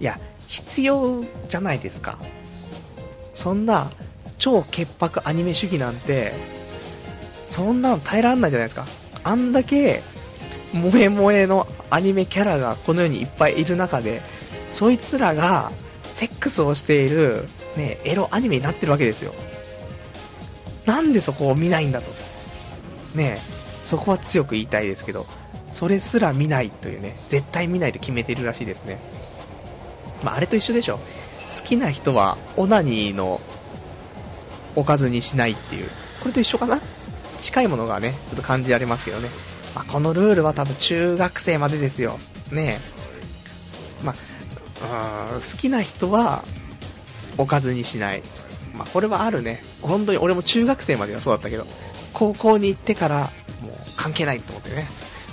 [0.00, 2.18] いや、必要じゃないですか。
[3.34, 3.90] そんな、
[4.38, 6.32] 超潔白アニメ主義なんて、
[7.46, 8.86] そんなの耐えられないじゃないですか。
[9.24, 10.02] あんだけ、
[10.72, 14.22] 萌え萌えのアニメキャラがこの世にいっぱいいる中で、
[14.68, 15.72] そいつらが、
[16.18, 19.32] セックスをしている、ね、エロアニメになってるわけですよ。
[20.84, 22.10] なんでそこを見ないんだと。
[23.14, 23.40] ね
[23.84, 25.26] そこは強く言いたいですけど、
[25.70, 28.98] それすら見ないというね、絶対見ないと決めてるらしいですね。
[30.24, 30.98] まあ、あれと一緒でしょ。
[30.98, 33.40] 好きな人はオナニーの
[34.74, 35.88] おかずにしないっていう。
[36.20, 36.80] これと一緒かな？
[37.38, 39.28] 近いものがね、ちょっと感じられますけどね。
[39.76, 42.18] まあ、このルールは多分中学生までですよ。
[42.50, 42.80] ね
[44.02, 44.14] まあ、
[44.80, 46.44] 好きな人は
[47.36, 48.22] おかずにしない。
[48.74, 49.62] まあ、これはあるね。
[49.82, 51.66] 本当に俺も中学生まではそうだったけど、
[52.12, 53.30] 高校に行ってから
[53.62, 54.86] もう関係ないと思ってね。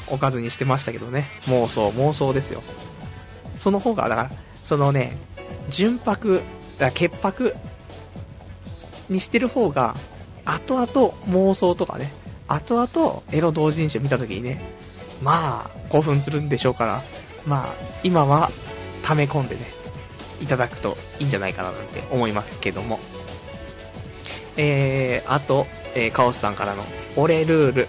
[0.07, 1.29] おかずにしてましたけどね。
[1.45, 2.61] 妄想、妄想ですよ。
[3.55, 4.31] その方が、だから、
[4.63, 5.17] そのね、
[5.69, 6.41] 純白、
[6.77, 7.55] だ潔白
[9.09, 9.95] にしてる方が、
[10.45, 12.13] 後々妄想とかね、
[12.47, 14.61] 後々エロ同人誌を見た時にね、
[15.21, 17.01] まあ、興奮するんでしょうから、
[17.47, 17.73] まあ、
[18.03, 18.51] 今は
[19.05, 19.61] 溜め込んでね、
[20.41, 22.99] いただくといいんじゃないかななんて思いますけども。
[24.57, 26.83] えー、あと、えー、カオスさんからの、
[27.15, 27.87] 俺ルール。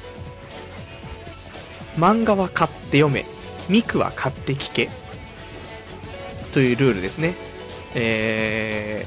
[1.96, 3.24] 漫画は買って読め、
[3.70, 4.90] ミクは買って聞け。
[6.52, 7.34] というルールですね。
[7.94, 9.06] え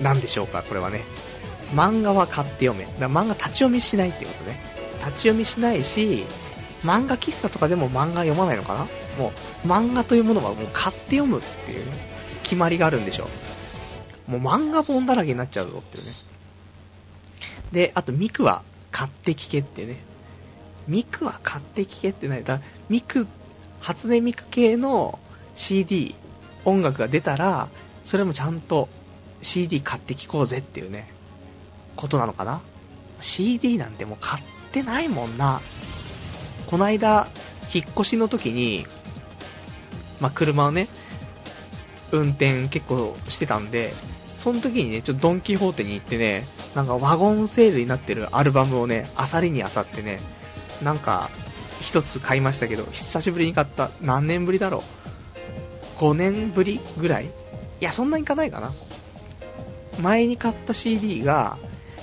[0.00, 1.04] ー、なんでしょうか、これはね。
[1.72, 2.84] 漫画は買って読め。
[3.00, 4.60] だ漫画立ち読みしないってことね。
[4.98, 6.24] 立ち読みしないし、
[6.86, 8.86] 漫画喫茶とかでも漫画読まないのかな？
[9.18, 9.32] も
[9.64, 11.92] う、漫画というものはもう買って読むっていう、ね、
[12.44, 13.28] 決まりがあるんでしょ
[14.28, 14.30] う。
[14.30, 16.10] もう漫画本だらけになっちゃうぞっていうね。
[17.72, 19.98] で、あとミクは買って聞けってね。
[20.86, 22.44] ミクは買って聞けってない。
[22.44, 23.26] だミク、
[23.80, 25.18] 初音ミク系の
[25.54, 26.14] CD、
[26.64, 27.68] 音楽が出たら、
[28.04, 28.88] それもちゃんと
[29.42, 31.12] CD 買って聞こうぜっていうね、
[31.96, 32.62] ことなのかな
[33.20, 35.60] ?CD なんてもう買ってないもんな。
[36.66, 37.28] こないだ、
[37.72, 38.86] 引っ越しの時に、
[40.20, 40.88] まあ、車をね、
[42.12, 43.92] 運転結構してたんで、
[44.34, 46.44] その時にね、ちょっとドンキホーテに行ってね、
[46.74, 50.20] なんかワゴンセールになってるアルバムをね、あさりにあさってね、
[50.82, 51.30] なんか、
[51.80, 53.90] 一つ買いましたけど、久しぶりに買った。
[54.00, 54.82] 何年ぶりだろ
[55.98, 57.26] う ?5 年ぶりぐらい？
[57.26, 57.30] い
[57.80, 58.72] や、そんなにいかないかな。
[60.00, 61.58] 前に買った CD が、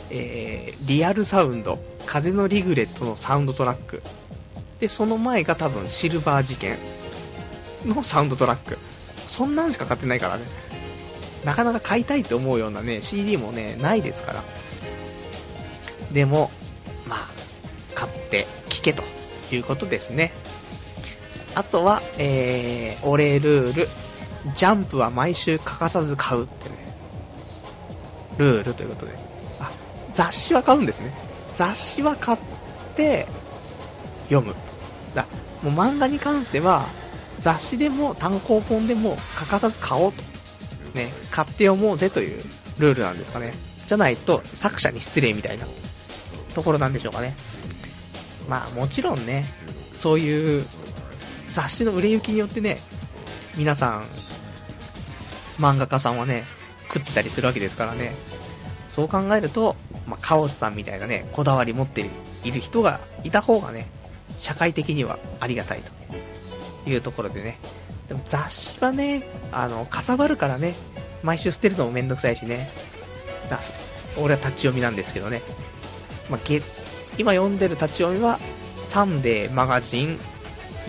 [0.09, 4.01] えー、リアルサウンド、風のリグレットのサウンドトラック。
[4.83, 6.77] で、その前が多分シルバー事件
[7.85, 8.77] のサウンドトラック。
[9.27, 10.43] そんなんしか買ってないからね。
[11.45, 14.43] なかなか買いたいって思うようなね、CD もね、ないですから。
[16.11, 16.51] でも、
[17.07, 17.19] まあ、
[17.95, 19.03] 買って聞けと
[19.53, 20.33] いうことですね。
[21.55, 23.89] あとは、えー、お礼ルール。
[24.53, 26.75] ジャンプは毎週欠かさず買うってね。
[28.37, 29.13] ルールということで。
[29.61, 29.71] あ、
[30.11, 31.13] 雑誌は買うんですね。
[31.55, 32.37] 雑誌は買っ
[32.97, 33.27] て
[34.29, 34.53] 読む。
[35.13, 35.27] だ
[35.61, 36.87] もう漫画に関しては、
[37.39, 40.23] 雑誌でも単行本でも欠かさず買おうと。
[40.93, 42.41] ね、買って読もうぜという
[42.77, 43.53] ルールなんですかね。
[43.87, 45.65] じゃないと作者に失礼みたいな
[46.53, 47.35] ところなんでしょうかね。
[48.47, 49.45] まあもちろんね、
[49.93, 50.65] そういう
[51.47, 52.77] 雑誌の売れ行きによってね、
[53.57, 54.05] 皆さん、
[55.59, 56.45] 漫画家さんはね、
[56.93, 58.15] 食ってたりするわけですからね。
[58.87, 62.07] そう考えると、まあ、カオスさんみたいなね、こだわり持って
[62.43, 63.87] いる人がいた方がね、
[64.39, 65.81] 社会的にはありがたい
[66.83, 67.57] というところでね。
[68.07, 70.75] でも雑誌はね、あの、かさばるからね、
[71.23, 72.69] 毎週捨てるのもめんどくさいしね。
[74.17, 75.41] 俺は立ち読みなんですけどね。
[76.29, 76.39] まあ、
[77.17, 78.39] 今読んでる立ち読みは、
[78.85, 80.19] サンデーマガジン、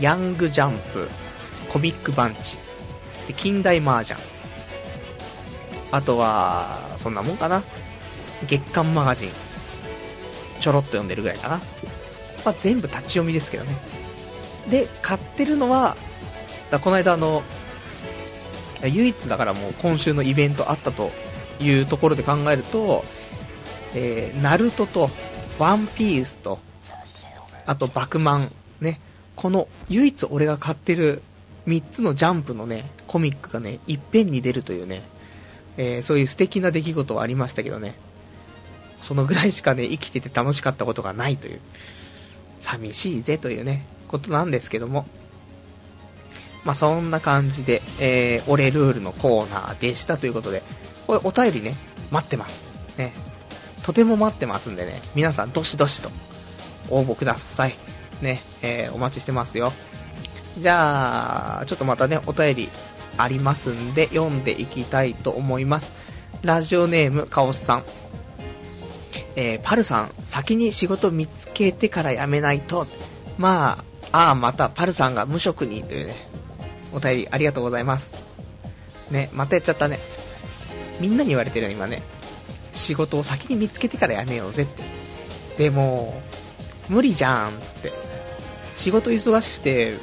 [0.00, 1.08] ヤングジャンプ、
[1.68, 2.58] コミックバンチ、
[3.26, 4.18] で近代麻雀。
[5.90, 7.62] あとは、そんなもんかな。
[8.46, 9.30] 月刊マガジン。
[10.60, 11.60] ちょろっと読んでるぐらいかな。
[12.44, 13.76] ま、全部立ち読みですけどね。
[14.68, 15.96] で、買ってるのは、
[16.70, 17.42] だこの間あの、
[18.82, 21.10] 唯一だからもう今週のイベントあったと
[21.60, 23.04] いうところで考えると、
[23.94, 25.10] えー、ナルトと、
[25.58, 26.58] ワンピースと、
[27.66, 29.00] あとバクマン、ね、
[29.36, 31.22] この唯一俺が買ってる
[31.66, 35.02] 3つのジャンプのね、コミックがね、いっぺんに出るというね、
[35.76, 37.94] えー、そういう素敵な出来事はありましたけどね、
[39.00, 41.60] そのぐらいしかね、生きてて楽しかったことがないという、
[42.64, 45.04] 寂しいぜというね、ことなんですけども、
[46.64, 50.62] まあ、そんな感じで、えー、俺ルールのコーナーでしたということで、
[51.06, 51.74] これお便りね、
[52.10, 52.66] 待ってます。
[52.96, 53.12] ね。
[53.82, 56.10] とても待ってますんでね、皆さんどしどしと
[56.88, 57.74] 応募ください。
[58.22, 59.72] ね、えー、お待ちしてますよ。
[60.58, 62.70] じゃあ、ちょっとまたね、お便り
[63.18, 65.92] ありますんで、読んでいきたいと思います。
[66.40, 67.84] ラジオネーム、カオスさん。
[69.36, 72.86] えー、パルさん、先に仕事見つけてから辞めないと。
[73.36, 76.14] まあ、ああ、また、パルさんが無職にというね、
[76.92, 78.14] お便りありがとうございます。
[79.10, 79.98] ね、またやっちゃったね。
[81.00, 82.02] みんなに言われてるよ、今ね。
[82.72, 84.82] 仕事を先に見つけてから辞めようぜって。
[85.58, 86.20] でも、
[86.88, 87.92] 無理じゃん、つって。
[88.76, 89.94] 仕事忙しくて、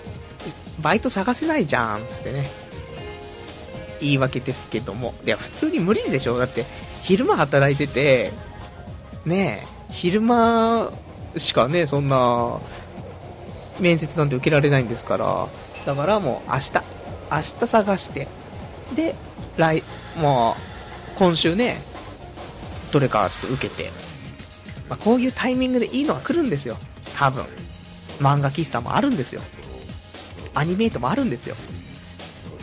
[0.80, 2.50] バイト探せないじゃん、つってね。
[4.02, 5.14] 言い訳ですけども。
[5.26, 6.66] いや、普通に無理でしょだって、
[7.04, 8.34] 昼間働いてて、
[9.26, 10.92] ねえ、昼間
[11.38, 12.60] しかね、そんな、
[13.80, 15.48] 面接なんて受けられないんですから、
[15.86, 16.74] だからもう明日、
[17.32, 18.28] 明日探して、
[18.96, 19.16] で、
[19.58, 19.84] 来、
[20.18, 20.56] も
[21.16, 21.82] う、今週ね、
[22.92, 23.92] どれかちょっと受けて、
[24.90, 26.78] まあ、こういうタイミングでいいのが来るんですよ、
[27.18, 27.46] 多分。
[28.20, 29.42] 漫画喫茶もあるんですよ。
[30.54, 31.56] アニメイトもあるんですよ。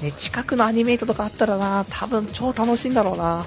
[0.03, 3.47] ね、近くのアニメイトとかあったらな、多分超楽しいんだろうな。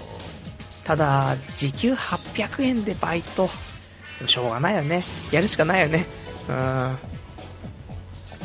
[0.83, 3.49] ただ、時給800円でバイト。
[4.25, 5.05] しょうがないよね。
[5.31, 6.05] やるしかないよね。
[6.47, 6.97] うん。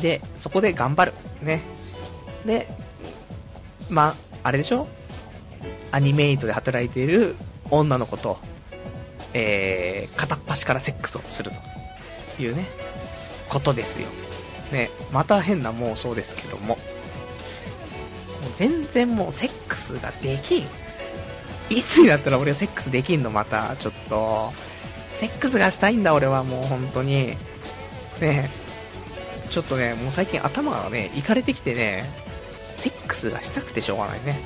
[0.01, 1.13] で、そこで頑張る。
[1.41, 1.61] ね。
[2.45, 2.67] で、
[3.89, 4.87] まあ、あれでしょ？
[5.91, 7.35] アニメイトで働いている
[7.69, 8.39] 女の子と、
[9.33, 11.51] えー、片っ端からセックスをする
[12.37, 12.65] というね、
[13.49, 14.07] ことですよ。
[14.71, 16.67] ね、また変な妄想ですけども。
[16.67, 16.77] もう
[18.55, 20.67] 全然もうセックスができん。
[21.69, 24.53] いつになったら俺はセックスできんのまた、ちょっと。
[25.09, 27.35] セックスがしたいんだ俺はもう本当に。
[28.21, 28.49] ね
[29.49, 32.03] ちょっとね、もう最近頭がね、いかれてきてね、
[32.77, 34.39] セックスがしたくてしょうがないね。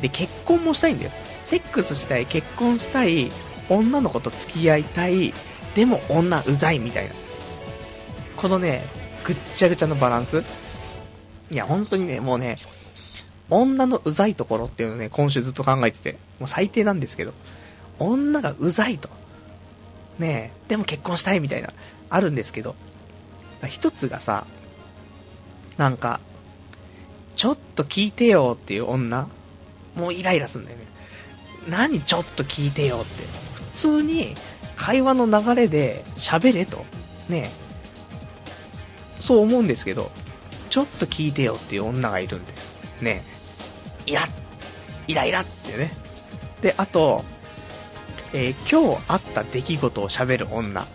[0.00, 1.10] で、結婚もしたいんだよ。
[1.44, 3.30] セックスしたい、結婚したい、
[3.68, 5.32] 女の子と付き合いたい、
[5.74, 7.14] でも女うざいみたいな。
[8.36, 8.84] このね、
[9.24, 10.44] ぐっちゃぐちゃのバランス。
[11.50, 12.56] いや、本当にね、もうね、
[13.50, 17.32] 女のうざいところっていうのをね、今週ずっと考えてて、もう最低なんですけど、
[17.98, 19.08] 女がうざいと。
[20.18, 21.72] ねえ、でも結婚したいみたいな、
[22.10, 22.74] あるんですけど、
[23.66, 24.46] 一つがさ、
[25.76, 26.20] なんか、
[27.36, 29.28] ちょっと聞いてよっていう女、
[29.96, 30.84] もうイライラすんだよね。
[31.68, 33.24] 何ちょっと聞いてよって。
[33.54, 34.36] 普通に
[34.76, 36.84] 会話の流れで喋れと。
[37.28, 37.64] ねえ
[39.20, 40.10] そう思うんですけど、
[40.70, 42.76] ちょっと聞いてよっていう女がいるんです。
[43.00, 43.24] ね
[44.06, 44.28] イラッ、
[45.08, 45.90] イライラってね。
[46.62, 47.24] で、あと、
[48.32, 50.86] えー、今日あった出来事を喋る女。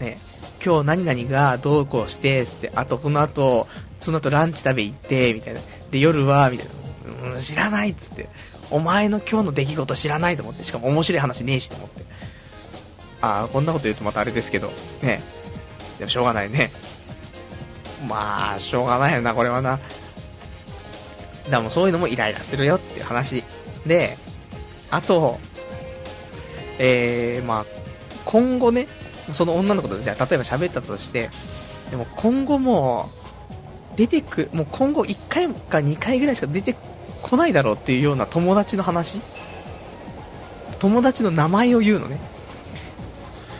[0.00, 0.18] ね
[0.64, 5.60] 今日何々がどうこうして、って、あとこの後、その後ランチ食べ行って、みたいな。
[5.90, 6.66] で、夜は、みたい
[7.22, 7.30] な。
[7.32, 8.28] うん、知らないっつって。
[8.70, 10.64] お前の今日の出来事知らないと思って。
[10.64, 12.04] しかも面白い話ねえしと思って。
[13.20, 14.72] ああ、こんなこと言うとまたあれですけど。
[15.02, 15.22] ね
[15.98, 16.70] でもしょうがないね。
[18.08, 19.78] まあ、しょうがないよな、これはな。
[21.50, 23.44] だもそういうのもイライラするよっていう話。
[23.86, 24.18] で、
[24.90, 25.38] あと、
[26.78, 27.64] えー、まあ、
[28.24, 28.88] 今後ね、
[29.32, 31.30] その女の子と、じゃあ、例えば喋ったとして、
[31.90, 33.10] でも今後も、
[33.96, 36.76] 出てく、もう今後1回か2回ぐらいしか出て
[37.22, 39.20] こないだろうっていうような友達の話？
[40.78, 42.18] 友達の名前を言うのね。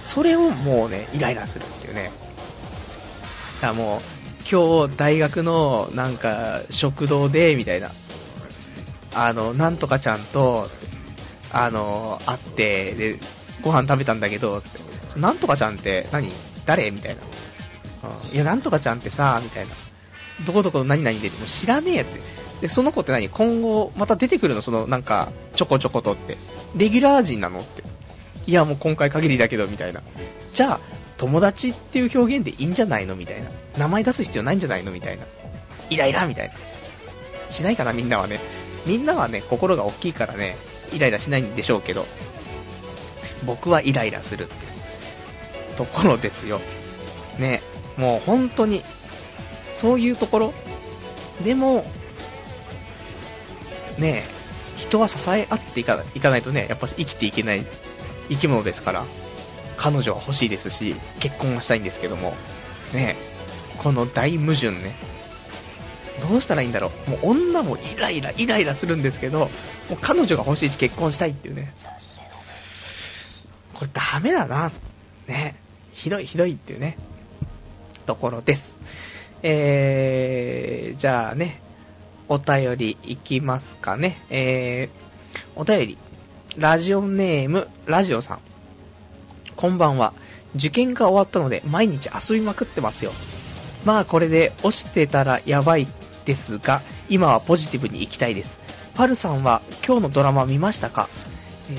[0.02, 2.12] それをもうね、イライラするっていうね。
[3.60, 4.00] だからもう、
[4.48, 7.90] 今日大学のなんか食堂で、みたいな。
[9.14, 10.68] あの、なんとかちゃんと、
[11.52, 13.18] あの、会って、で、
[13.62, 14.62] ご飯食べたんだけど、
[15.16, 16.30] なんとかちゃんって何？
[16.66, 16.90] 誰？
[16.90, 17.22] みたいな。
[18.28, 19.74] うん、いや、なんとかちゃんってさ、みたいな。
[20.44, 22.20] どこどこ何々でっても知らねえって。
[22.60, 23.28] で、その子って何？
[23.28, 24.62] 今後、また出てくるの？
[24.62, 26.36] その、なんか、ちょこちょことって。
[26.76, 27.60] レギュラー陣なの？
[27.60, 27.82] って。
[28.46, 30.02] いや、もう今回限りだけど、みたいな。
[30.52, 30.80] じゃあ、
[31.16, 33.16] 友達っていう表現でいいんじゃないの？
[33.16, 33.50] みたいな。
[33.78, 34.92] 名前出す必要ないんじゃないの？
[34.92, 35.24] みたいな。
[35.90, 36.54] イライラみたいな。
[37.50, 38.40] しないかな、みんなはね。
[38.86, 40.56] みんなはね、心が大きいからね、
[40.92, 42.06] イライラしないんでしょうけど、
[43.44, 44.54] 僕はイライラするって
[45.76, 46.60] ところですよ。
[47.38, 47.60] ね、
[47.96, 48.82] もう本当に、
[49.74, 50.54] そういうところ、
[51.42, 51.84] でも、
[53.98, 54.24] ね
[54.76, 57.64] 人は支え合っていかいかないとね、やっぱ生きていけない
[58.28, 59.04] 生き物ですから、
[59.76, 62.34] 彼女は欲しいですし、結婚はしたいんですけども、
[62.92, 63.16] ね
[63.78, 64.96] この大矛盾ね、
[66.20, 67.10] どうしたらいいんだろう。
[67.10, 69.48] もう女もイライラ、イライラするんですけど、も
[69.92, 71.74] う彼女が欲しいし結婚したいっていうね。
[73.74, 74.72] これダメだな。
[75.26, 75.56] ね。
[75.92, 76.96] ひどいひどいっていうね。
[78.06, 78.78] ところです。
[79.42, 81.60] えー、じゃあね、
[82.28, 84.18] お便りいきますかね。
[84.30, 85.98] えー、お便り。
[86.56, 88.40] ラジオネーム、ラジオさん。
[89.56, 90.12] こんばんは。
[90.54, 93.12] 受験が終わったので毎日遊びまくってますよ。
[93.86, 95.88] まあこれで落ちてたらやばい
[96.26, 98.60] ですが、今はポジティブに行きたいです。
[98.94, 101.08] パルさんは今日のドラマ見ましたか、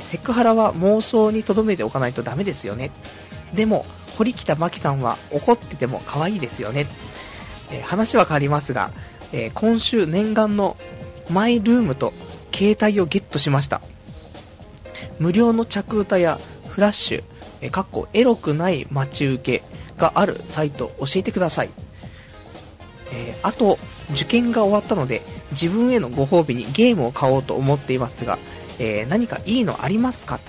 [0.01, 2.89] セクハラは妄想に留めておかないとダメですよね。
[3.53, 3.85] でも、
[4.17, 6.87] 堀北真希さんは怒ってても可愛いですよね。
[7.69, 8.91] え話は変わりますが、
[9.31, 10.77] え今週念願の
[11.29, 12.11] マイルームと
[12.53, 13.81] 携帯をゲットしました。
[15.19, 17.23] 無料の着歌やフラッシュ、
[17.61, 19.63] えかっこエロくない待ち受け
[19.97, 21.69] があるサイト教えてください。
[23.11, 23.79] えー、あと、
[24.11, 28.37] 受験が終わったので、自分へのご褒美にゲームを買おうと思っていますが、
[28.79, 30.37] えー、何かいいのありますか？
[30.39, 30.43] と。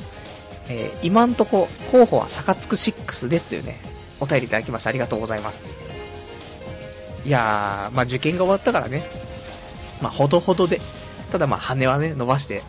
[0.69, 3.81] えー、今んとこ、候補はサカツク6ですというね、
[4.21, 5.67] お便りいただきましてありがとうございます。
[7.25, 9.03] いやー、まあ受験が終わったからね、
[10.03, 10.81] まあほどほどで、
[11.31, 12.63] ただまあ羽はね、伸ばして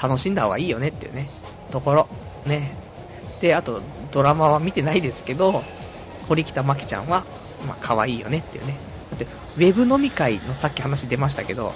[0.00, 1.28] 楽しんだ方がいいよねっていうね、
[1.70, 2.08] ところ、
[2.46, 2.74] ね。
[3.40, 3.80] で、あと、
[4.10, 5.62] ドラマは見てないですけど、
[6.28, 7.24] 堀北真希ちゃんは、
[7.66, 8.76] まあ可愛いよねっていうね。
[9.10, 9.26] だって、
[9.56, 11.72] ウェブ飲み会のさっき話出ましたけど、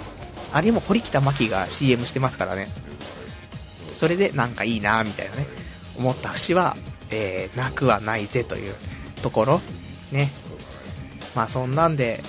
[0.53, 2.67] あれも堀北真希が CM してますからね。
[3.93, 5.47] それでなんかいいなみたいなね、
[5.97, 6.77] 思った節は、
[7.09, 8.73] えー、なくはないぜという
[9.21, 9.61] ところ、
[10.11, 10.31] ね。
[11.35, 12.23] まあそんなんで、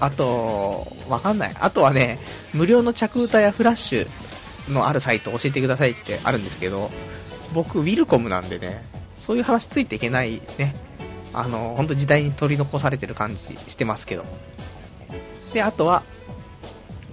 [0.00, 1.52] あと、わかんない。
[1.58, 2.18] あとはね、
[2.54, 6.90] 無料の着歌やフラッシュのあるサイト教えてくださいってあるんですけど、
[7.52, 8.84] 僕、ウィルコムなんでね、
[9.16, 10.74] そういう話ついていけないね、
[11.32, 14.24] あの、本当時代に取り残されてる感じしてますけど。
[15.52, 16.02] で、あとは、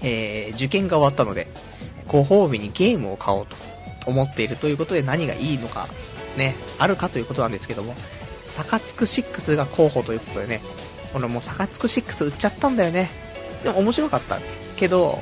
[0.02, 1.48] えー、受験が終わったので、
[2.08, 3.56] ご褒美にゲームを買おうと
[4.06, 5.88] 思っているということで何がいいのか、
[6.38, 7.96] ね、あるかということなんですけども、
[8.46, 10.62] サカツク6が候補ということでね、
[11.14, 13.10] 俺もうサカツク6売っちゃったんだよね。
[13.64, 14.40] でも面白かった
[14.78, 15.22] けど、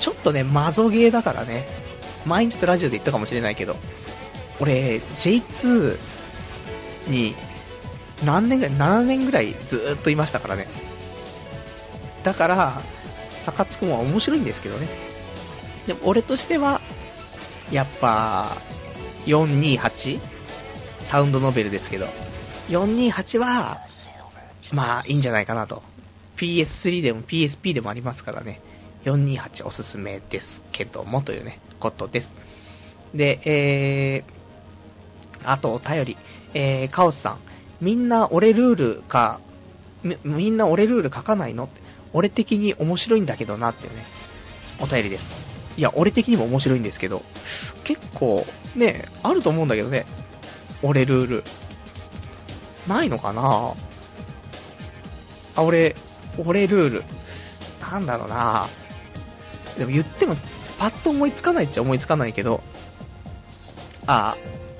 [0.00, 1.66] ちょっとね、マゾゲーだからね、
[2.24, 3.76] 毎日とラジオで言ったかもしれないけど、
[4.60, 5.98] 俺、J2
[7.08, 7.34] に
[8.24, 10.66] 何年ぐらい、7年ぐらいずーっといましたからね。
[12.22, 12.82] だから、
[13.40, 14.88] サカツクも面白いんですけどね。
[15.86, 16.80] でも俺としては、
[17.70, 18.56] やっぱ、
[19.26, 20.20] 428?
[21.00, 22.06] サウンドノベルですけど、
[22.68, 23.82] 428は、
[24.72, 25.82] まあ、いいんじゃないかなと。
[26.36, 28.60] PS3 でも PSP でもありますからね。
[29.04, 32.36] 428おすすめですけどもというね、ことです。
[33.14, 34.33] で、えー、
[35.44, 36.16] あとお便り。
[36.54, 37.38] えー、カオスさん。
[37.80, 39.40] みんな俺ルールか、
[40.02, 41.68] みみんな俺ルール書かないの？
[42.12, 44.04] 俺的に面白いんだけどなっていうね、
[44.80, 45.32] お便りです。
[45.76, 47.22] いや、俺的にも面白いんですけど、
[47.82, 50.06] 結構ね、あると思うんだけどね、
[50.82, 51.44] 俺ルール。
[52.86, 53.74] ないのかな？
[55.56, 55.96] あ、俺、
[56.38, 57.04] 俺ルール。
[57.80, 58.66] なんだろうな
[59.78, 60.36] でも言っても、
[60.78, 62.62] パッと思いつかないっちゃ思いつかないけど、
[64.06, 64.36] あ、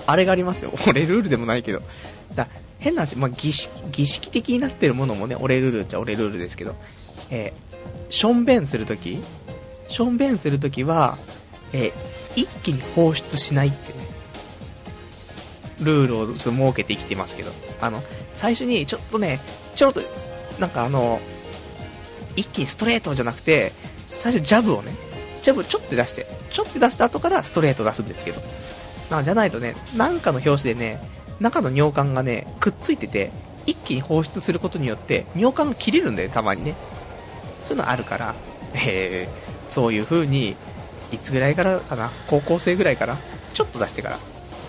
[0.06, 0.72] あれがありますよ。
[0.86, 1.82] 俺ルールでもないけど。
[2.34, 2.48] だ
[2.78, 6.74] 変な話、まあ、儀式、儀式的になってるものもね、俺ルールっちゃ俺ルールですけど、
[7.30, 9.18] えー、しょんべんするとき、
[9.88, 11.16] しょんべんするときは、
[11.72, 14.06] えー、一気に放出しないってね、
[15.80, 18.02] ルールを設けて生きてますけど、あの、
[18.32, 19.40] 最初にちょっとね、
[19.74, 20.02] ちょっと、
[20.58, 21.20] なんかあの、
[22.36, 23.72] 一気にストレートじゃなくて、
[24.06, 24.92] 最初ジャブをね、
[25.42, 28.40] ジャブちょっと出して、ちょっと出した後からストレート出すんですけど、
[29.10, 31.00] なんじゃないとね、なんかの表紙でね、
[31.40, 33.32] 中の尿管がね、くっついてて、
[33.66, 36.74] 一気に放出することによって、尿管が切れるんだよ、たまにね。
[37.62, 38.34] そういうのあるから、
[38.74, 40.56] えー、そういう風に、
[41.12, 43.18] いつぐらいからかな、高校生ぐらいから、
[43.52, 44.18] ちょっと出してから、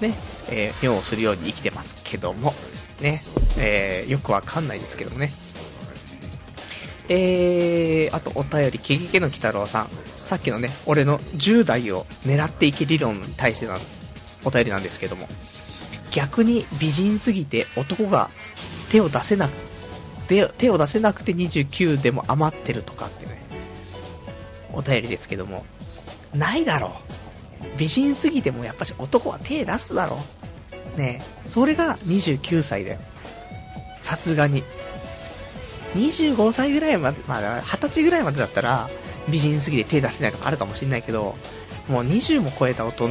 [0.02, 0.14] ね、
[0.50, 2.54] えー、尿をするように生きてますけども、
[3.02, 3.24] ね、
[3.58, 5.32] えー、よくわかんないですけどもね。
[7.08, 9.90] えー、あとお便り、ケゲケの鬼太郎さん。
[10.18, 13.78] さっきのね、俺の10代を狙っていけ理論に対しての
[14.46, 15.28] お便りなんですけども、
[16.12, 18.30] 逆に美人すぎて男が
[18.90, 19.52] 手を出せなく、
[20.28, 23.44] 手を出せなくて29でも余ってるとかってね、
[24.74, 25.66] お便りですけども、
[26.34, 27.78] ないだろう。
[27.78, 30.20] 美人すぎてもやっぱし男は手出すだろ
[30.96, 31.00] う。
[31.00, 33.00] ねそれが29歳だよ。
[34.00, 34.64] さすがに。
[35.96, 38.90] 25歳ぐらいまで、まあ、20歳ぐらいまでだったら、
[39.30, 41.36] 美人すぎて手出せないとかあるかもしれないけど、
[41.88, 43.10] もう20も超えた大人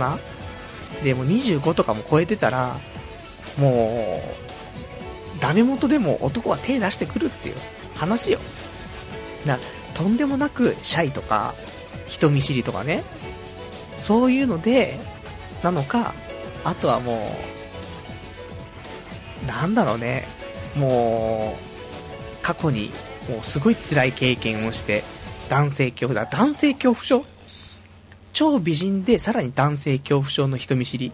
[1.03, 2.77] で、も25とかも超えてたら、
[3.59, 4.23] も
[5.39, 7.57] う、ダメ元でも男は手出してくるっていう
[7.95, 8.39] 話よ。
[9.45, 9.59] な、
[9.95, 11.55] とんでもなくシャイとか、
[12.07, 13.03] 人見知りとかね、
[13.97, 14.99] そういうので、
[15.63, 16.15] なのか、
[16.65, 17.37] あとはも
[19.45, 20.29] う、なんだろうね、
[20.75, 22.91] もう、過去に
[23.29, 25.05] もうすごい辛い経験をして、
[25.49, 27.25] 男性恐怖だ、男性恐怖症
[28.35, 31.07] 超美人でさらに男性恐怖症の人見知り。
[31.07, 31.13] い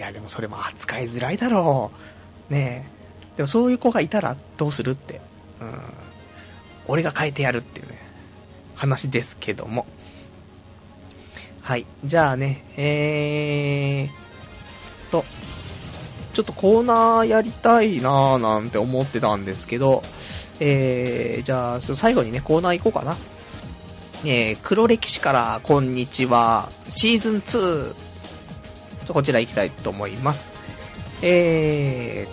[0.00, 1.90] や、でもそれも扱いづらいだろ
[2.50, 2.52] う。
[2.52, 2.88] ね
[3.34, 3.36] え。
[3.36, 5.20] でもそういう子がいたらどうするって。
[5.60, 5.80] うん。
[6.86, 7.98] 俺が変えてやるっていうね、
[8.76, 9.86] 話ですけども。
[11.62, 11.86] はい。
[12.04, 15.24] じゃあね、えーと、
[16.32, 20.04] ちょっとコーナーやりたいなーなんて思ってたんですけど、
[20.60, 23.16] えー、じゃあ、最後にね、コーナー行こうかな。
[24.24, 27.94] えー、黒歴史からこんにちは、シーズン2。
[29.12, 30.52] こちら行きたいと思います。
[31.22, 32.26] え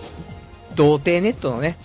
[0.72, 1.76] ー、童貞ネットのね、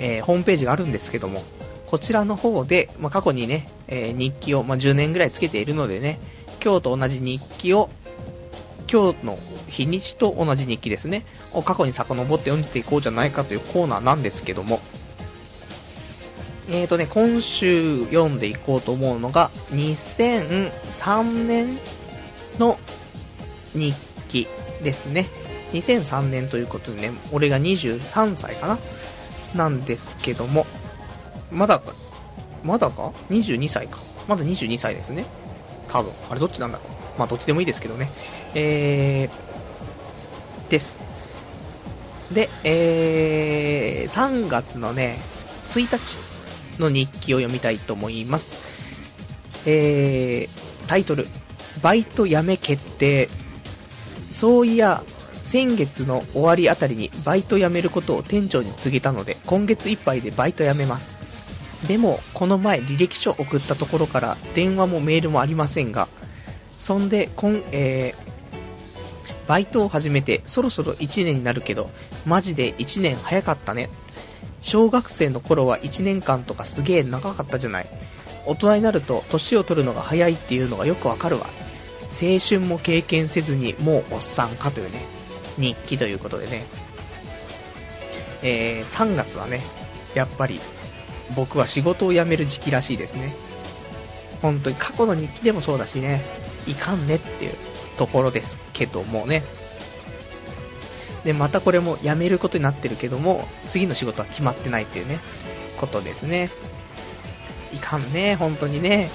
[0.00, 1.44] えー、ホームページがあるんですけども、
[1.86, 6.18] こちらの方で、まあ、過去にね、えー、日記を、まあ、10年ぐらいつけているのでね、
[6.62, 7.88] 今日と同じ日記を、
[8.92, 9.38] 今日の
[9.68, 14.80] 日にちと同じ日記ですね、を過去に遡って読んでいこうじゃないかというコーナーなんですけども、
[16.68, 21.78] えーとね、今週読んでいこうと思うのが、2003年
[22.58, 22.78] の
[23.72, 23.94] 日
[24.28, 24.48] 記
[24.82, 25.26] ですね。
[25.72, 28.78] 2003年ということでね、俺が23歳かな？
[29.54, 30.66] なんですけども、
[31.52, 31.94] まだか、
[32.64, 33.98] まだか ?22 歳か。
[34.26, 35.24] まだ22歳ですね。
[35.86, 36.12] 多分。
[36.28, 37.18] あれどっちなんだろう？
[37.18, 38.10] まあどっちでもいいですけどね。
[38.54, 40.98] えー、です。
[42.32, 45.16] で、えー、3月のね、
[45.66, 46.18] 1日
[46.80, 48.56] の日記を読みたいと思います。
[49.66, 51.26] えー、タイトル、
[51.82, 53.28] バイト辞め決定。
[54.30, 55.02] そういや、
[55.42, 61.12] 先月の終わりあたりにバイト辞めることを店長に告げたので、今月いっぱいでバイト辞めます。
[61.86, 66.08] でも、この前履歴書送ったところから電話もメールもありませんが、
[66.78, 71.90] そんで、こん、えー、バイトを始めてそろそろ1年になるけど、
[72.24, 73.88] マジで1年早かったね。
[74.60, 77.88] 小学生の頃は1年間とかすげえ長かったじゃない。
[78.46, 81.46] 大人になると年を取るのが早いっていうのがよくわかるわ。
[82.10, 85.04] 青春も経験せずにもうおっさんかというね、
[85.58, 86.64] 日記ということでね。
[88.42, 89.60] えー、3月はね、
[90.14, 90.60] やっぱり
[91.34, 93.34] 僕は仕事を辞める時期らしいですね。
[94.40, 96.22] 本当に過去の日記でもそうだしね、
[96.66, 97.54] いかんねっていう
[97.96, 99.42] ところですけどもね。
[101.26, 105.18] で、またこれも辞めることになってるけども、次の仕事は決まってないっていうね、
[105.76, 106.50] ことですね。
[107.72, 109.10] いかんね、本当にね。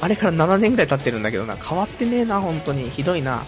[0.00, 2.88] あれから7年ぐらい経ってるんだけどな、変わってねえな、本当に。
[2.88, 3.42] ひどいな。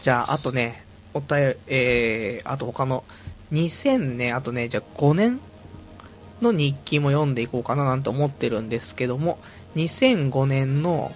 [0.00, 3.02] じゃあ、あとね、おたえ、えー、あと他の、
[3.50, 5.40] 2000ね、あとね、じゃあ5年
[6.40, 9.40] の日記も読んでいこうかななんて思ってるんですけども、
[9.74, 11.12] 2005年の、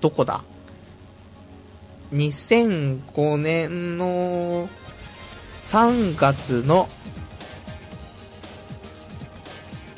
[0.00, 0.42] どこだ？
[2.12, 4.68] ?2005 年の
[5.64, 6.88] 3月の、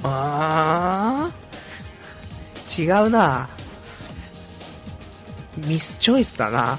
[0.03, 3.49] あー、違うな
[5.57, 6.79] ミスチョイスだな。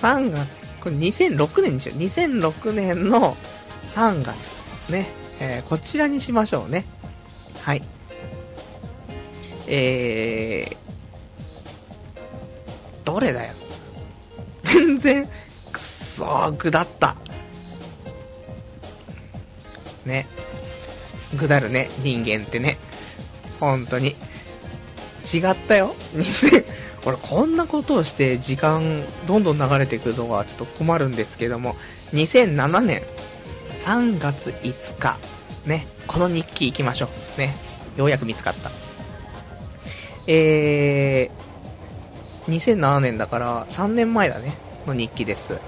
[0.00, 0.48] 3月、
[0.80, 1.98] これ2006年にしよう。
[1.98, 3.36] 2006年の
[3.88, 4.56] 3月。
[4.90, 5.10] ね。
[5.40, 6.84] えー、こちらにしましょうね。
[7.62, 7.82] はい。
[9.66, 10.76] えー、
[13.04, 13.54] どれだよ？
[14.72, 15.26] 全然、
[15.72, 17.16] くっそー、ぐだった。
[20.04, 20.26] ね。
[21.36, 22.78] ぐだるね、人間ってね。
[23.58, 24.16] 本当に。
[25.32, 25.94] 違ったよ。
[26.14, 26.64] 2000、
[27.06, 31.76] 俺こんなことをして時間どんどん流れていくるのはちょっと困るんですけども、
[32.12, 33.02] 2007年
[33.84, 35.18] 3月5日、
[35.66, 37.40] ね、この日記行きましょう。
[37.40, 37.54] ね、
[37.96, 38.70] ようやく見つかった。
[40.26, 41.49] えー、
[42.50, 44.54] 2007年だから3年前だね、
[44.86, 45.60] の日記です。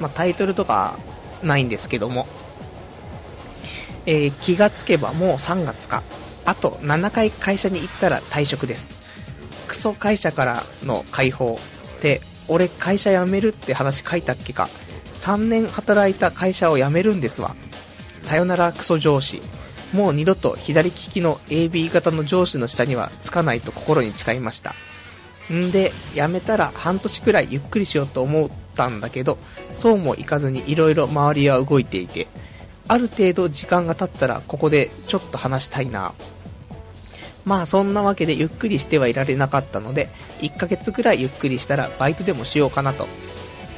[0.00, 0.98] まあ、タイトルとか
[1.42, 2.26] ないんですけども、
[4.06, 6.02] えー、気がつけばもう3月か。
[6.44, 8.90] あと7回会社に行ったら退職です。
[9.66, 11.58] クソ会社からの解放
[11.96, 14.68] って、俺会社辞めるって話書いたっけか。
[15.16, 17.54] 3年働いた会社を辞めるんですわ。
[18.20, 19.42] さよならクソ上司。
[19.92, 24.74] もう二度と左利きの AB 型の上司の下にはつかないと心に誓いました。
[25.52, 29.38] んで、辞めたら半年くらいゆっくりしようと思ったんだけど、
[29.72, 32.26] そうもいかずに色々周りは動いていて、
[32.86, 36.14] ある程度時間が経ったらここでちょっと話したいな。
[37.44, 43.08] まあそんなわけでゆっくりしてはいられなかったので、1ヶ月くらいゆっくりしたらバイトでもしようかなと。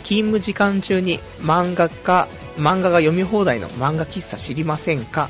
[0.02, 5.28] 勤務時間中に漫画か、漫画が読み放題の漫画喫茶知りませんか？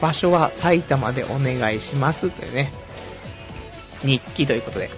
[0.00, 2.30] 場所は埼玉でお願いします。
[2.30, 2.72] というね、
[4.02, 4.90] 日記ということで。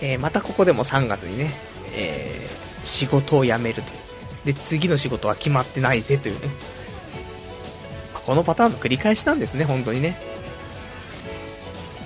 [0.00, 1.50] えー、またここでも3月にね、
[1.92, 3.92] えー、仕事を辞めると。
[4.44, 6.48] で、次の仕事は決まってないぜというね。
[8.26, 10.18] このパターンの繰り返しなんですね、本当にね。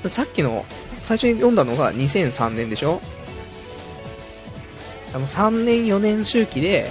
[0.07, 0.65] さっきの、
[0.99, 3.01] 最初に読んだのが2003年でしょ？
[5.15, 6.91] あの3年4年周期で、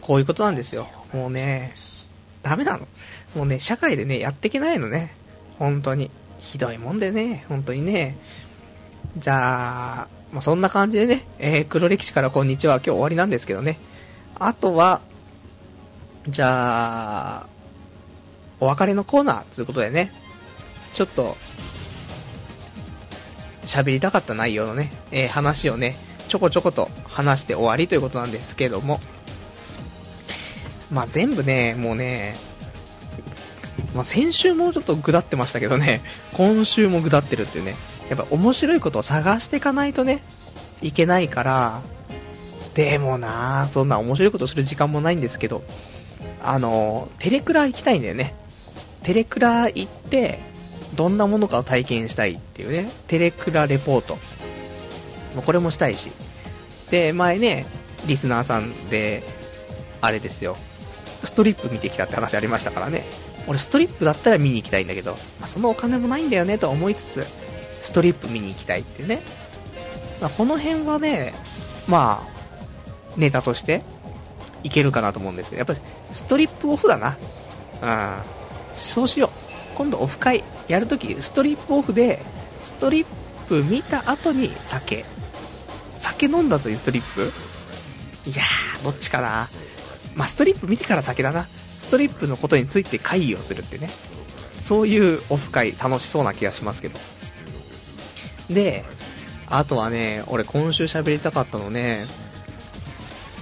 [0.00, 0.88] こういうことなんですよ。
[1.12, 1.74] もうね、
[2.42, 2.86] ダメなの。
[3.34, 5.14] もうね、社会でね、やっていけないのね。
[5.58, 6.10] 本当に。
[6.38, 8.16] ひどいもんでね、本当にね。
[9.18, 13.78] じゃあ、まあ、そんな感じでね、えー、黒歴史からこんにちは、今日終わりなんですけどね。
[14.38, 15.00] あとは、
[16.28, 17.46] じゃあ、
[18.60, 20.12] お別れのコーナーということでね、
[20.94, 21.36] ちょっと、
[23.62, 25.96] 喋りたかった内容のね、えー、話をね、
[26.28, 29.00] ちょこちょこと話して終わりということなんですけども、
[30.92, 32.36] まあ全部ね、もうね、
[33.94, 36.02] まあ先週もちょっとぐだってましたけどね、
[36.34, 37.74] 今週もぐだってるっていうね、
[38.10, 40.22] やっぱ面白いことを探していかないとね、
[40.82, 41.80] いけないから、
[42.74, 45.62] でもなそんな面白いことする時間もないんですけど、
[46.42, 48.34] あの、テレクラ行きたいんだよね。
[49.04, 50.40] テレクラ行って、
[50.96, 54.18] どんなものかを体験したいっていうね、テレクラレポート。
[55.46, 56.10] これもしたいし。
[56.90, 57.64] で、前ね、
[58.06, 59.22] リスナーさんで、
[60.00, 60.56] あれですよ、
[61.22, 63.04] ストリップ見てきたって話ありましたからね。
[63.46, 67.26] 俺ストリップだったら見に行きたいんだけど、まあ、そのお金もないんだよねと思いつつ、
[67.80, 69.22] ストリップ見に行きたいっていうね。
[70.20, 71.34] ま、この辺はね、
[71.86, 72.40] まあ、
[73.16, 73.82] ネタとして
[74.62, 75.80] いけるかなと思うんですけど、やっぱり
[76.12, 77.18] ストリップオフだな。
[77.82, 78.22] うん。
[78.74, 79.30] そうしよう。
[79.76, 82.22] 今度オフ会やるとき、ストリップオフで、
[82.62, 83.06] ストリッ
[83.48, 85.04] プ見た後に酒。
[85.96, 87.32] 酒飲んだというストリップ？
[88.30, 89.48] いやー、どっちかな。
[90.14, 91.48] まあ、ストリップ見てから酒だな。
[91.78, 93.88] ストリップのことについて会議をするってね。
[94.62, 96.98] そういうオフ会楽しそうな気がしますけど。
[98.50, 98.84] で、
[99.48, 102.06] あとはね、俺今週喋りたかったのね、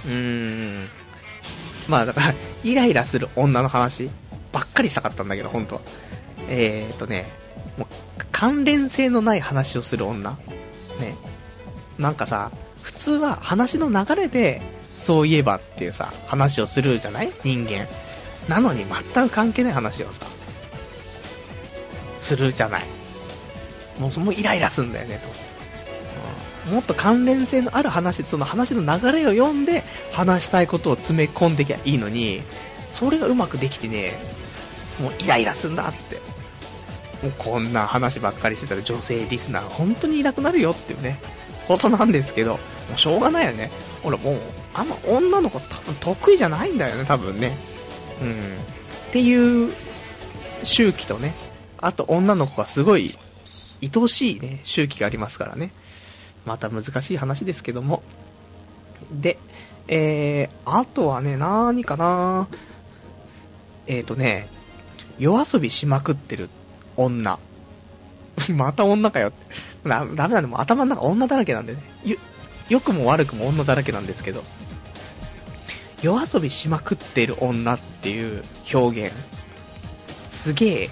[0.05, 0.89] うーん、
[1.87, 2.33] まあだから、
[2.63, 4.09] イライラする女の話
[4.51, 5.81] ばっかりしたかったんだけど、本当は。
[6.47, 7.29] えーとね、
[7.77, 7.87] もう
[8.31, 10.31] 関連性のない話をする女。
[10.99, 11.15] ね。
[11.97, 12.51] なんかさ、
[12.81, 14.61] 普通は話の流れで、
[14.95, 17.31] そういえばっていうさ、話をするじゃない？
[17.43, 17.87] 人間。
[18.47, 20.25] なのに全く関係ない話をさ、
[22.17, 22.85] するじゃない。
[23.99, 25.27] もう、もうイライラすんだよね、と。
[26.67, 32.43] うん、もっと関連性のある話、その話の流れを読んで、話したいことを詰め込んできゃいいのに、
[32.89, 34.17] それがうまくできてね、
[34.99, 36.15] もうイライラするんだっ、つって。
[37.21, 41.19] もうこんな話ばっかりしてたら女性リスナー本当にいなくなるよっていうね、
[41.67, 42.59] ことなんですけど、も
[42.95, 43.71] うしょうがないよね。
[44.03, 44.39] 俺もう、
[44.73, 47.57] あんま女の子多分得意じゃないんだよね、多分ね。
[48.21, 48.31] うん。
[48.31, 48.33] っ
[49.11, 49.73] ていう
[50.63, 51.33] 周期とね、
[51.77, 53.17] あと女の子がすごい
[53.81, 55.71] 愛おしいね、周期がありますからね。
[56.45, 58.03] また難しい話ですけども。
[59.11, 59.37] で、
[59.87, 62.47] えー、あとはね、何かな
[63.87, 64.47] えーとね、
[65.17, 66.49] 夜遊びしまくってる
[66.95, 67.39] 女。
[68.53, 69.37] また女かよって。
[69.83, 71.81] ダメなんで、も頭の中女だらけなんでね。
[72.69, 74.43] 良くも悪くも女だらけなんですけど。
[76.01, 79.15] 夜遊びしまくってる女っていう表現。
[80.29, 80.89] すげえ、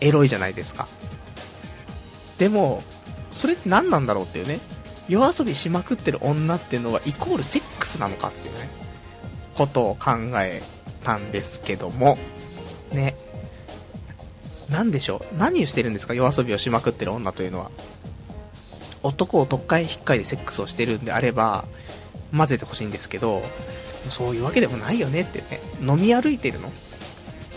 [0.00, 0.88] エロいじゃないですか。
[2.40, 2.82] でも、
[3.32, 4.60] それって何なんだろうっていうね。
[5.08, 8.68] 夜遊びしまくってる女っていうのはイコールセックスなのかっていうね、
[9.56, 10.62] ことを考え
[11.04, 12.16] たんですけども、
[12.92, 13.14] ね。
[14.70, 16.14] なんでしょう何をしてるんですか？
[16.14, 17.70] 夜遊びをしまくってる女というのは。
[19.02, 21.66] 男を特会引っかいでセックスをしてるんであれば、
[22.34, 23.42] 混ぜてほしいんですけど、
[24.08, 25.60] そういうわけでもないよねってね。
[25.80, 26.72] 飲み歩いてるの？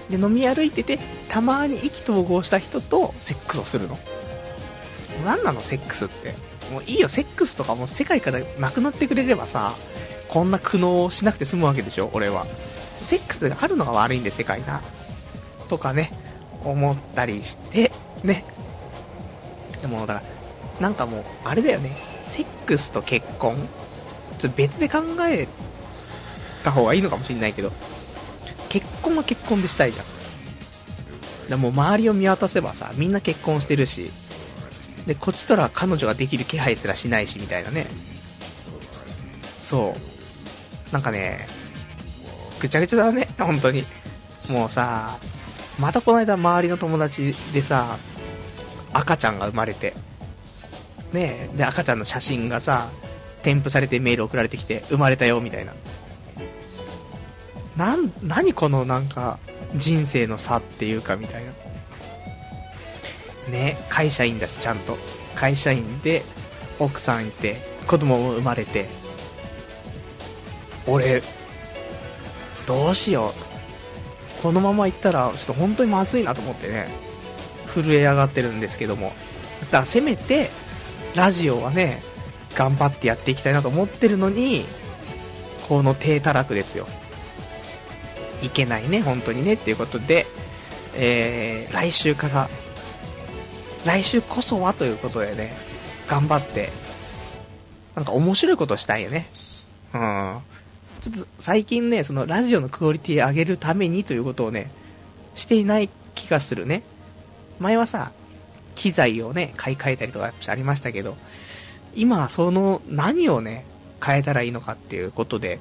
[0.10, 3.98] で、飲み歩いてて、たまに意気投合した人とセックスをするの？
[5.26, 6.36] 何なのセックスって。
[6.72, 9.74] もういいよ、セックスとかもう世界からなくなってくれればさ、
[10.30, 12.46] こんな苦悩しなくて済むわけでしょ、俺は。
[13.02, 14.82] セックスがあるのが悪いんで、世界な。
[15.70, 16.12] とかね、
[16.64, 17.92] 思ったりして、
[18.24, 18.46] ね。
[19.82, 20.24] でも、だから、
[20.80, 21.96] なんかもう、あれだよね。
[22.28, 23.68] セックスと結婚
[24.40, 25.48] ちょっと別で考え
[26.64, 27.72] た方がいいのかもしれないけど、
[28.70, 30.06] 結婚は結婚でしたいじゃん。
[31.50, 34.12] でも周りを見渡せばさ、みんな結婚してるし、
[35.06, 37.88] で、こっちとら彼女ができる気配すらしないし、みたいなね。
[39.62, 39.96] そ
[40.92, 40.94] う。
[40.94, 41.48] なんかね、
[42.60, 43.84] ぐちゃぐちゃだね、本当に。
[44.50, 45.18] もうさ、
[45.80, 47.98] またこの間周りの友達でさ、
[48.94, 49.94] 赤ちゃんが生まれて、
[51.12, 52.90] ねで、赤ちゃんの写真がさ、
[53.42, 55.74] 添付されてメール送られてきて、生まれたよ、みたいな。
[57.76, 59.40] なん、何このなんか、
[59.76, 61.52] 人生の差っていうか、みたいな。
[63.50, 64.98] ね、会社員だし、ちゃんと。
[65.36, 66.24] 会社員で、
[66.80, 68.88] 奥さんいて、子供も生まれて、
[70.88, 71.22] 俺、
[72.68, 73.54] どうしようと。
[74.42, 76.88] このまま行ったら、ちょっと本当にまずいなと思ってね、
[77.74, 79.14] 震え上がってるんですけども。
[79.62, 80.50] だからせめて、
[81.16, 82.02] ラジオはね、
[82.56, 84.66] 頑張ってやっていきたいなと思ってるのに、
[85.68, 86.88] この低たらくですよ。
[88.42, 90.26] いけないね、本当にね、っていうことで、
[90.96, 92.50] えー、来週から
[93.86, 95.56] 来週こそはということでね、
[96.08, 96.70] 頑張って、
[97.96, 99.30] なんか面白いことしたいよね。
[99.94, 100.40] うん。
[101.02, 104.72] ちょっと最近ね、そのラジオのクオリティ上げるためにということをね、
[105.36, 106.84] していない気がするね。
[107.60, 108.14] 前はさ、
[108.76, 111.18] 機材をね、買い替えたりとかありましたけど、
[111.96, 113.66] 今はその何をね、
[114.04, 115.60] 変えたらいいのかっていうことで、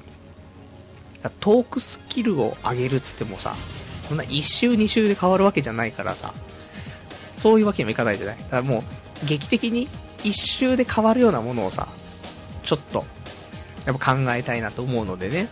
[1.39, 3.55] トークスキルを上げるっつってもさ、
[4.07, 6.33] そんな1週2週で変わるわけじゃないからさ、
[7.43, 8.37] そういうわけにもいかないじゃない？
[8.37, 8.85] だからも
[9.23, 9.89] う、劇的に
[10.23, 11.89] 一周で変わるようなものをさ、
[12.63, 13.03] ちょっと、
[13.85, 15.49] やっぱ考えたいなと思うのでね。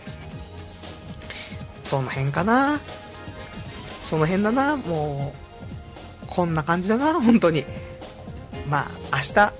[1.84, 2.80] その辺かな。
[4.06, 5.34] その辺だな、も
[6.24, 7.66] う、こんな感じだな、本当に。
[8.70, 9.52] まあ、明日、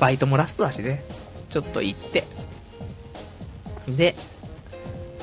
[0.00, 1.04] バイトもラストだしね、
[1.50, 2.24] ちょっと行って、
[3.86, 4.16] で、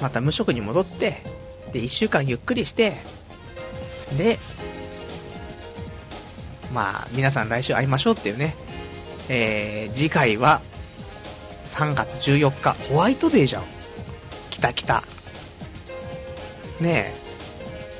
[0.02, 1.24] また無職に戻って、
[1.74, 2.94] で、一週間ゆっくりして、
[4.18, 4.40] で、
[6.78, 8.56] まあ、皆さん来週会いましょうっていうね、
[9.30, 10.62] えー、次回は、
[11.66, 13.64] 3月14日、ホワイトデーじゃん。
[14.52, 15.02] 来た来た。
[16.80, 17.16] ね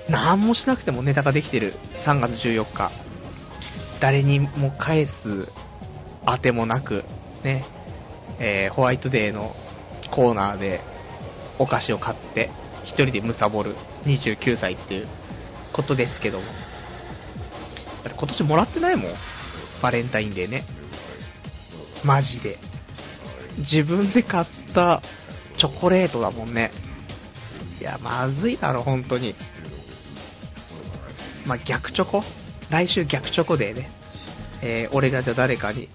[0.08, 2.92] え、何もしなくてもネタができてる3月14日。
[4.00, 5.52] 誰にも返す
[6.28, 7.04] 当てもなく、
[7.44, 7.66] ね、
[8.38, 9.56] えー、ホワイトデーの
[10.12, 10.82] コーナーで
[11.58, 12.52] お菓子を買って、
[12.84, 13.74] 一人でむさぼる
[14.06, 15.08] 29歳っていう
[15.74, 16.46] ことですけども。
[18.08, 19.12] って今年もらってないもん。
[19.82, 20.66] バレンタインデーね。
[22.04, 22.58] マジで。
[23.58, 25.02] 自分で買った
[25.58, 26.72] チョコレートだもんね。
[27.80, 29.36] いや、まずいだろ、本当に。
[31.46, 32.24] まあ、逆チョコ？
[32.70, 33.90] 来週逆チョコデーね。
[34.62, 35.90] えー、俺がじゃあ誰かに。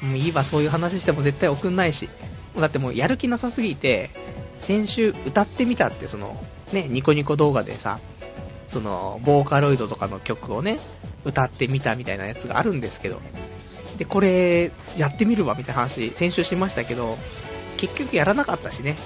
[0.00, 2.08] もういいわ、そういう話しても絶対送んないし。
[2.56, 4.10] だってもうやる気なさすぎて、
[4.56, 6.40] 先週歌ってみたって、その、
[6.72, 7.98] ね、ニコニコ動画でさ、
[8.68, 10.78] その、ボーカロイドとかの曲をね、
[11.24, 13.20] 歌ってみたみたいなやつがあるんですけど、
[13.98, 17.16] で、これ、やってみるわみたいな話、先週しましたけど、
[17.76, 18.96] 結局やらなかったしね、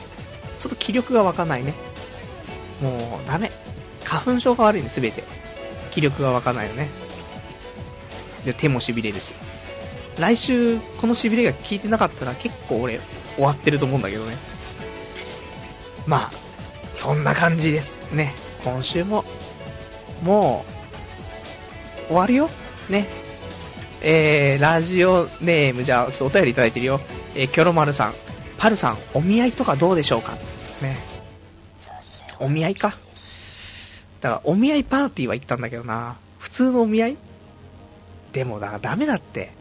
[0.57, 1.75] ちょっと気力が湧かないね。
[2.83, 3.51] もう、ダメ。
[4.05, 5.25] 花粉症が悪いね、すべて。
[5.91, 6.89] 気力が湧かないよね。
[8.45, 9.35] で、手も痺れるし。
[10.19, 13.01] 来週、この痺れが効いてなかったら結構俺、
[13.37, 14.37] 終わってると思うんだけどね。
[16.07, 16.49] まあ、
[16.95, 18.35] そんな感じですね。
[18.64, 19.25] 今週も、
[20.23, 20.78] もう、
[22.09, 22.50] 終わるよ。
[22.90, 23.06] ね。
[24.00, 27.00] えー、ラジオネーム、じゃあ、ちょっとお便りいただいてるよ。
[27.34, 28.14] えー、キョロマルさん。
[28.56, 30.32] パルさん、お見合いとかどうでしょうか？
[30.82, 30.96] ね。
[32.40, 32.96] お見合いか？
[34.20, 36.18] だから、お見合いパーティーは行ったんだけどな。
[36.38, 37.16] 普通のお見合い？
[38.32, 39.52] でも、だからダメだって。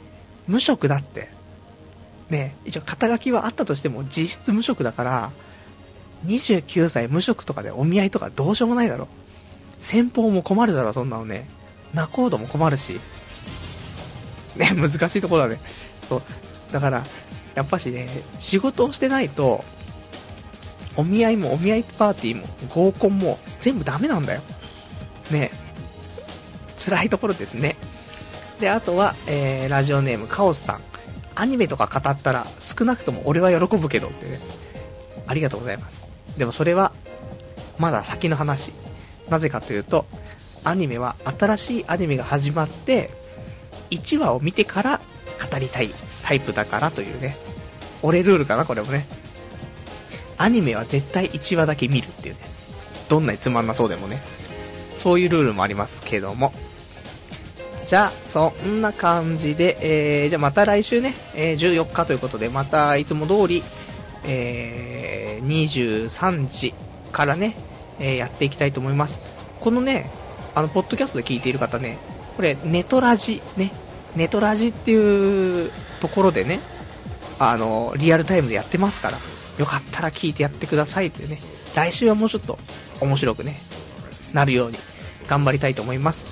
[0.48, 1.30] 無職だって。
[2.30, 5.32] ね、一応肩書きはあったとしても実質無職だから、
[6.26, 9.08] 29歳無職とかでお見合いとかどうしようもないだろ。
[9.80, 11.48] 先方も困るだろ、そんなのね。
[11.98, 13.00] 仲人も困るし。
[14.56, 15.60] ね、 難しいところだね。
[16.08, 16.22] そう。
[16.72, 17.06] だから、
[17.56, 18.08] やっぱしね、
[18.40, 19.64] 仕事をしてないと、
[20.96, 24.42] お見合いもお見合いパーティーも合コンも全部ダメなんだよ。
[25.32, 25.52] ね。
[26.78, 27.76] 辛いところですね。
[28.60, 30.82] で、あとは、えー、ラジオネームカオスさん。
[31.36, 34.40] アニメとか語ったら少なくとも俺は喜ぶけどってね。
[35.28, 36.10] ありがとうございます。
[36.38, 36.94] でもそれは、
[37.78, 38.74] まだ先の話。
[39.30, 40.06] なぜかというと、
[40.68, 43.10] アニメは新しいアニメが始まって、
[43.90, 45.02] 1話を見てから
[45.52, 45.92] 語りたい
[46.24, 47.38] タイプだからというね。
[48.04, 49.08] 俺ルールかな、これもね。
[50.38, 52.42] アニメは絶対1話だけ見るっていうね。
[53.08, 54.22] どんなにつまんなそうでもね。
[54.98, 56.52] そういうルールもありますけども。
[57.86, 59.78] じゃあ、そんな感じで、
[60.24, 63.64] えー、じゃあまた来週ね、えー、14日ということで、またいつも通り、
[64.26, 66.74] えー、23時
[67.14, 67.56] からね、
[68.00, 69.22] えー、やっていきたいと思います。
[69.62, 70.12] このね、
[70.58, 72.00] あの、ポッドキャストで聞いている方ね、
[72.36, 73.72] これ、ネトラジ、ね、
[74.16, 76.62] ネトラジっていうところでね、
[77.38, 79.20] あの、リアルタイムでやってますから、
[79.60, 81.38] よかったら聞いてやってくださいというね、
[81.76, 82.58] 来週はもうちょっと
[83.02, 83.56] 面白くね、
[84.34, 84.80] なるように
[85.28, 86.26] 頑張りたいと思います。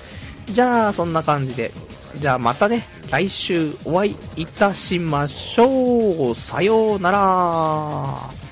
[0.48, 1.72] じゃあ、そんな感じで。
[2.16, 6.36] じゃあまたね、来週お会いいたしましょう。
[6.36, 8.45] さようなら。